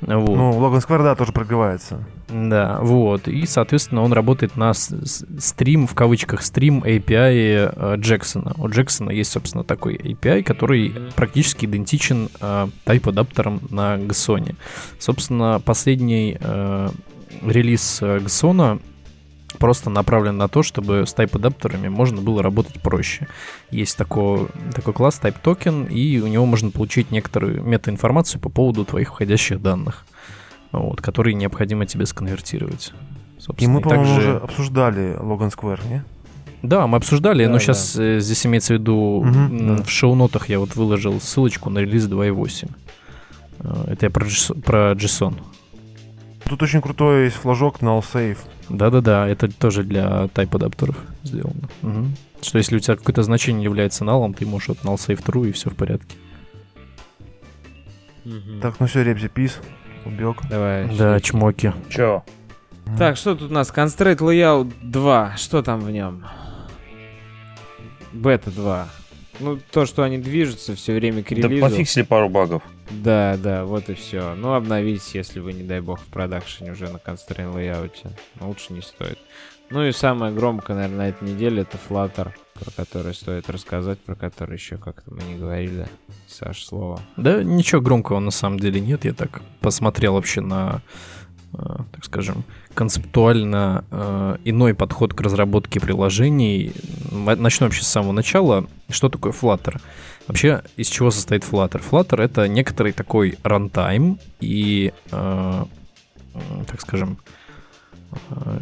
[0.00, 0.36] Вот.
[0.36, 2.04] Ну, Логан Сквер, да, тоже прогревается.
[2.28, 3.26] Да, вот.
[3.26, 8.54] И, соответственно, он работает на стрим, в кавычках, стрим API э, Джексона.
[8.58, 14.54] У Джексона есть, собственно, такой API, который практически идентичен э, type-адаптерам на GSON.
[14.98, 16.88] Собственно, последний э,
[17.42, 18.80] релиз э, GSON
[19.58, 23.28] просто направлен на то, чтобы с type-адаптерами можно было работать проще.
[23.70, 28.84] Есть такой, такой класс type token, и у него можно получить некоторую метаинформацию по поводу
[28.84, 30.06] твоих входящих данных
[30.72, 32.92] вот, которые необходимо тебе сконвертировать.
[33.36, 36.04] И Собственно, мы, и по-моему, также- уже обсуждали Логан Сквер, не?
[36.62, 37.60] Да, мы обсуждали, Да, но да.
[37.62, 39.82] сейчас здесь имеется в виду, м, да.
[39.82, 42.68] в шоу-нотах я вот выложил ссылочку на релиз 2.8.
[43.60, 44.26] Э, Это я про,
[44.64, 45.36] про JSON.
[46.48, 48.38] Тут очень крутой есть флажок null save.
[48.68, 51.68] Да-да-да, это тоже для type-адаптеров сделано.
[51.82, 52.14] Мгм.
[52.42, 55.52] Что если у тебя какое-то значение является налом, ты можешь от null save true и
[55.52, 56.16] все в порядке.
[58.24, 58.60] Мгм.
[58.60, 59.58] Так, ну все, Ребзи, пис.
[60.04, 60.36] Убег.
[60.48, 60.94] Давай.
[60.96, 61.72] Да, чмоки.
[61.88, 62.22] Чё?
[62.96, 63.70] Так, что тут у нас?
[63.74, 65.36] Constraint Layout 2.
[65.36, 66.24] Что там в нем?
[68.12, 68.88] Бета 2.
[69.40, 71.66] Ну, то, что они движутся все время к Да релизу.
[71.66, 72.62] пофиксили пару багов.
[72.90, 74.34] Да, да, вот и все.
[74.34, 78.10] Ну, обновить, если вы, не дай бог, в продакшене уже на Constraint Layout.
[78.40, 79.18] Лучше не стоит.
[79.70, 84.14] Ну и самое громкое, наверное, на этой неделе это Flutter, про который стоит рассказать, про
[84.14, 85.86] который еще как-то мы не говорили.
[86.26, 87.00] Саш, слово.
[87.16, 89.04] Да, ничего громкого на самом деле нет.
[89.04, 90.80] Я так посмотрел вообще на,
[91.52, 91.58] э,
[91.92, 96.72] так скажем, концептуально э, иной подход к разработке приложений.
[97.10, 98.66] Начну вообще с самого начала.
[98.90, 99.80] Что такое Flutter?
[100.26, 101.82] Вообще, из чего состоит Flutter?
[101.88, 105.64] Flutter— это некоторый такой runtime и, э,
[106.34, 107.18] э, так скажем,
[108.30, 108.60] э,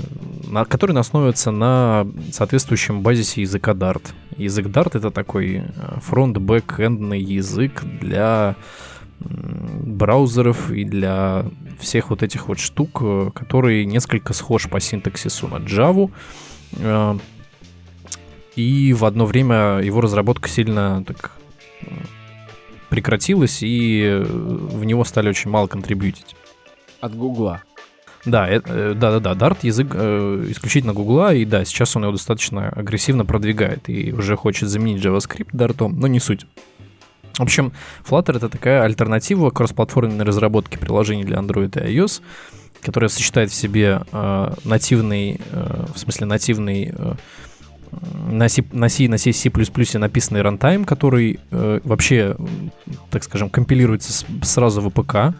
[0.48, 4.02] на, который основывается на соответствующем базисе языка Dart.
[4.36, 8.54] Язык Dart— это такой э, front-back-end ный язык для
[9.18, 11.46] браузеров и для
[11.80, 13.02] всех вот этих вот штук,
[13.34, 16.10] который несколько схож по синтаксису на Java.
[18.56, 21.32] И в одно время его разработка сильно так
[21.82, 21.86] э,
[22.88, 26.34] прекратилась, и э, в него стали очень мало контрибьютить.
[27.00, 27.62] От Гугла.
[28.24, 32.70] Да, э, э, да-да-да, Dart язык э, исключительно Гугла, и да, сейчас он его достаточно
[32.70, 36.46] агрессивно продвигает и уже хочет заменить JavaScript Dart, но не суть.
[37.34, 37.72] В общем,
[38.08, 42.22] Flutter это такая альтернатива кроссплатформенной разработке приложений для Android и iOS,
[42.80, 47.14] которая сочетает в себе э, нативный, э, в смысле нативный э,
[48.30, 49.50] на C, на C, на C, C++
[49.98, 52.36] написанный runtime, который э, вообще,
[53.10, 55.34] так скажем, компилируется с- сразу в APK.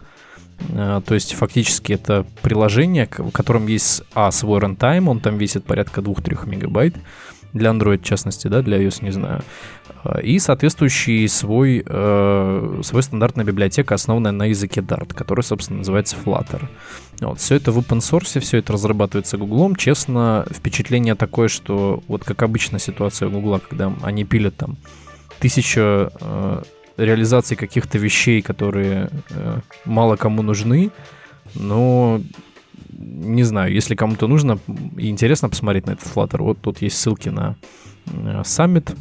[0.71, 5.65] Э, То есть фактически это приложение, в котором есть, а, свой runtime, он там весит
[5.65, 6.95] порядка 2-3 мегабайт,
[7.53, 9.43] для Android в частности, да, для iOS не знаю.
[10.07, 16.17] Э, И соответствующий свой, э, свой стандартная библиотека, основанная на языке Dart, который, собственно, называется
[16.25, 16.69] Flutter.
[17.21, 19.77] Вот, все это в open source, все это разрабатывается Гуглом.
[19.77, 24.77] Честно, впечатление такое, что вот как обычно ситуация Гугла, когда они пилят там
[25.39, 26.63] тысяча э,
[26.97, 30.91] реализаций каких-то вещей, которые э, мало кому нужны,
[31.55, 32.21] но
[32.99, 34.59] не знаю, если кому-то нужно
[34.97, 37.57] и интересно посмотреть на этот Flutter, вот тут есть ссылки на
[38.07, 38.95] э, саммит,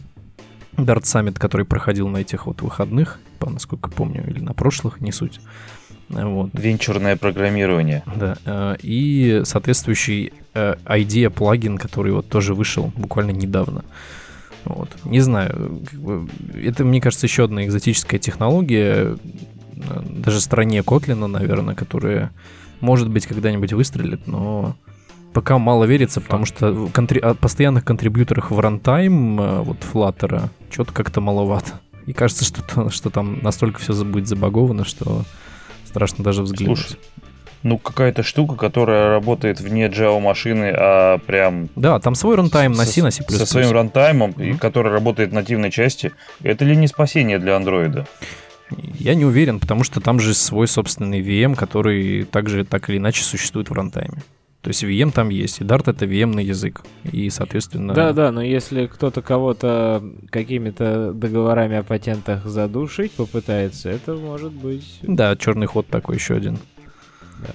[0.77, 5.11] Dart Summit, который проходил на этих вот выходных, по насколько помню, или на прошлых, не
[5.11, 5.39] суть.
[6.10, 6.49] Э, Вот.
[6.53, 8.03] Венчурное программирование.
[8.15, 13.84] Да, э, и соответствующий э, IDEA плагин, который вот тоже вышел буквально недавно.
[14.65, 14.89] Вот.
[15.06, 15.84] Не знаю,
[16.56, 19.18] это, мне кажется, еще одна экзотическая технология,
[19.76, 22.31] э, даже странней Kotlin а, наверное, которая,
[22.81, 24.76] может быть, когда-нибудь выстрелит, но
[25.36, 30.44] пока мало верится, потому что контри- о постоянных contributor ах в runtime э, вот Flutter
[30.72, 31.74] что-то как-то маловато.
[32.06, 35.24] И кажется, что, то- что там настолько все будет забаговано, что
[35.86, 36.80] страшно даже взглянуть.
[36.80, 36.99] Слушай,
[37.64, 42.86] Ну, какая-то штука, которая работает вне Java машины, а прям Да, там свой runtime на
[42.86, 43.24] C, на C++.
[43.28, 44.57] со своим runtime ом, Мгм.
[44.60, 46.12] который работает в нативной части,
[46.44, 48.06] это ли не спасение для андроида?
[48.99, 53.24] Я не уверен, потому что там же свой собственный VM, который также так или иначе
[53.24, 54.20] существует в рантайме.
[54.65, 56.81] То есть VM там есть, и Dart это VM-ный язык.
[57.03, 57.93] И, соответственно...
[57.93, 64.97] Да, да, но если кто-то кого-то какими-то договорами о патентах задушить попытается, это может быть...
[65.03, 66.57] Да, черный ход такой еще один.
[67.41, 67.49] Да.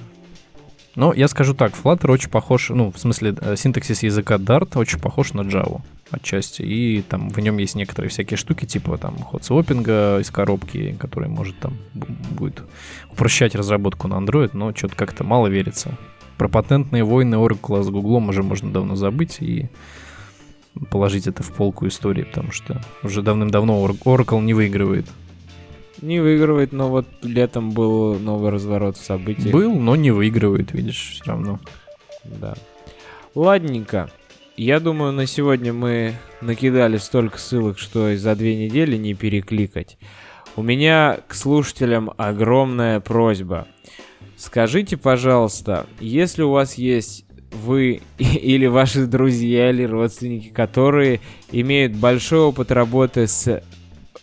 [0.95, 5.01] Но я скажу так, Flutter очень похож, ну, в смысле, э, синтаксис языка Dart очень
[5.01, 5.81] похож на Java.
[6.13, 10.97] отчасти, и там в нем есть некоторые всякие штуки, типа там ход свопинга из коробки,
[11.01, 12.63] который может там будет
[13.11, 15.99] упрощать разработку на Android, но что-то как-то мало верится.
[16.41, 19.69] Про патентные войны Oracle с Google уже можно давно забыть и
[20.91, 25.05] положить это в полку истории, потому что уже давным-давно Oracle не выигрывает.
[26.01, 29.53] Не выигрывает, но вот летом был новый разворот в событиях.
[29.53, 31.61] Был, но не выигрывает, видишь, все равно.
[32.25, 32.55] Да.
[33.35, 34.11] Ладненько.
[34.57, 39.99] Я думаю, на сегодня мы накидали столько ссылок, что и за две недели не перекликать.
[40.57, 43.69] У меня к слушателям огромная просьба.
[44.41, 51.21] Скажите, пожалуйста, если у вас есть вы или ваши друзья или родственники, которые
[51.53, 53.63] имеют большой опыт работы с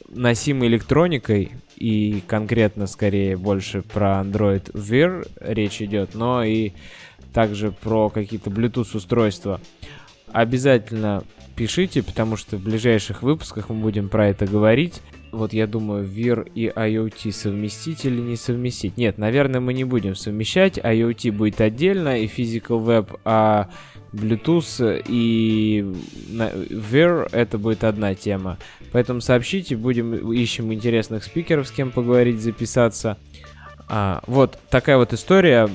[0.09, 6.71] носимой электроникой, и конкретно скорее больше про Android Wear речь идет, но и
[7.31, 9.61] также про какие-то Bluetooth устройства
[10.31, 11.25] обязательно
[11.55, 14.99] пишите, потому что в ближайших выпусках мы будем про это говорить.
[15.37, 18.97] Вот я думаю, VIR и IoT совместить или не совместить?
[18.97, 20.79] Нет, наверное, мы не будем совмещать.
[20.79, 23.69] IoT будет отдельно, и Physical Web, а
[24.13, 25.85] Bluetooth и
[26.71, 28.57] VIR это будет одна тема.
[28.91, 33.17] Поэтому сообщите, будем ищем интересных спикеров, с кем поговорить, записаться.
[33.87, 35.69] А, вот такая вот история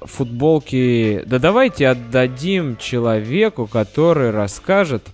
[0.00, 1.22] футболки...
[1.26, 5.04] Да давайте отдадим человеку, который расскажет,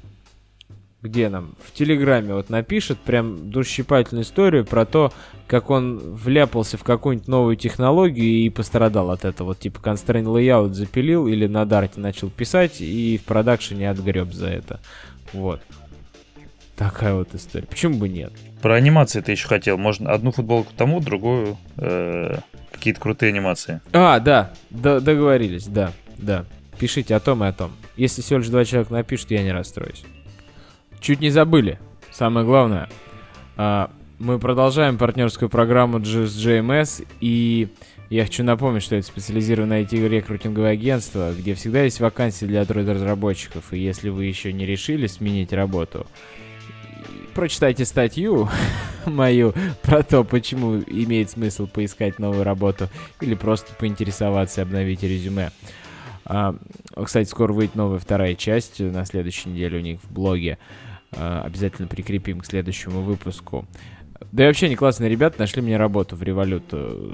[1.05, 5.13] где нам, в Телеграме вот напишет прям душщипательную историю про то,
[5.47, 9.49] как он вляпался в какую-нибудь новую технологию и пострадал от этого.
[9.49, 14.49] Вот типа constraint layout запилил или на дарте начал писать и в продакшене отгреб за
[14.49, 14.81] это.
[15.35, 15.61] Вот.
[16.75, 17.67] Такая вот история.
[17.67, 18.33] Почему бы нет?
[18.63, 19.77] Про анимации ты еще хотел.
[19.77, 22.39] Можно одну футболку тому, другую э,
[22.73, 23.83] какие-то крутые анимации.
[23.93, 26.47] А, да, Д договорились, да, да.
[26.79, 27.73] Пишите о том и о том.
[27.97, 30.03] Если всего лишь два человека напишут, я не расстроюсь.
[31.05, 31.79] Чуть не забыли.
[32.11, 32.89] Самое главное.
[33.59, 37.69] А, мы продолжаем партнерскую программу GSJMS, и
[38.09, 43.81] я хочу напомнить, что это специализированное IT-рекрутинговое агентство, где всегда есть вакансии для Android-разработчиков, и
[43.81, 46.07] если вы еще не решили сменить работу,
[47.35, 48.49] прочитайте статью
[49.05, 49.53] мою
[49.83, 52.89] про то, почему имеет смысл поискать новую работу
[53.21, 55.51] или просто поинтересоваться и обновить резюме.
[56.25, 56.55] А,
[57.05, 60.57] кстати, скоро выйдет новая вторая часть на следующей неделе у них в блоге.
[61.17, 63.67] Обязательно прикрепим к следующему выпуску.
[64.33, 66.65] Да и вообще не классные ребята нашли мне работу в Револют.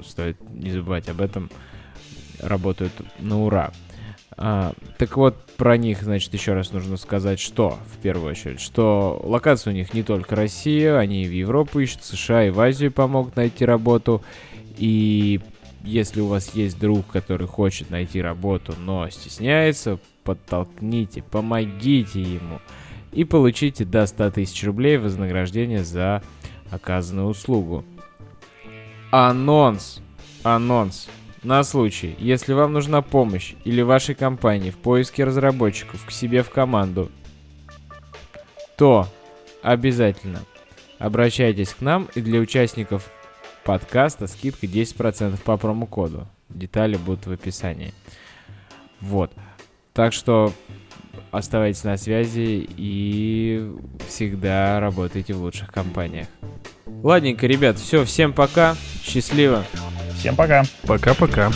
[0.05, 1.49] Стоит не забывать об этом.
[2.39, 3.71] Работают на ура.
[4.37, 9.21] А, так вот, про них, значит, еще раз нужно сказать, что, в первую очередь, что
[9.23, 12.91] локация у них не только Россия, они и в Европу ищут, США и в Азию
[12.91, 14.23] помогут найти работу.
[14.77, 15.41] И
[15.83, 22.59] если у вас есть друг, который хочет найти работу, но стесняется, подтолкните, помогите ему
[23.11, 26.21] и получите до 100 тысяч рублей вознаграждение за
[26.69, 27.83] оказанную услугу.
[29.11, 30.01] Анонс.
[30.43, 31.09] Анонс.
[31.43, 36.51] На случай, если вам нужна помощь или вашей компании в поиске разработчиков к себе в
[36.51, 37.11] команду,
[38.77, 39.07] то
[39.63, 40.41] обязательно
[40.99, 43.09] обращайтесь к нам и для участников
[43.63, 46.27] подкаста скидка 10% по промокоду.
[46.49, 47.93] Детали будут в описании.
[48.99, 49.31] Вот.
[49.93, 50.53] Так что
[51.31, 53.71] оставайтесь на связи и
[54.07, 56.27] всегда работайте в лучших компаниях.
[57.03, 59.65] Ладненько, ребят, все, всем пока, счастливо.
[60.17, 60.63] Всем пока.
[60.85, 61.51] Пока-пока.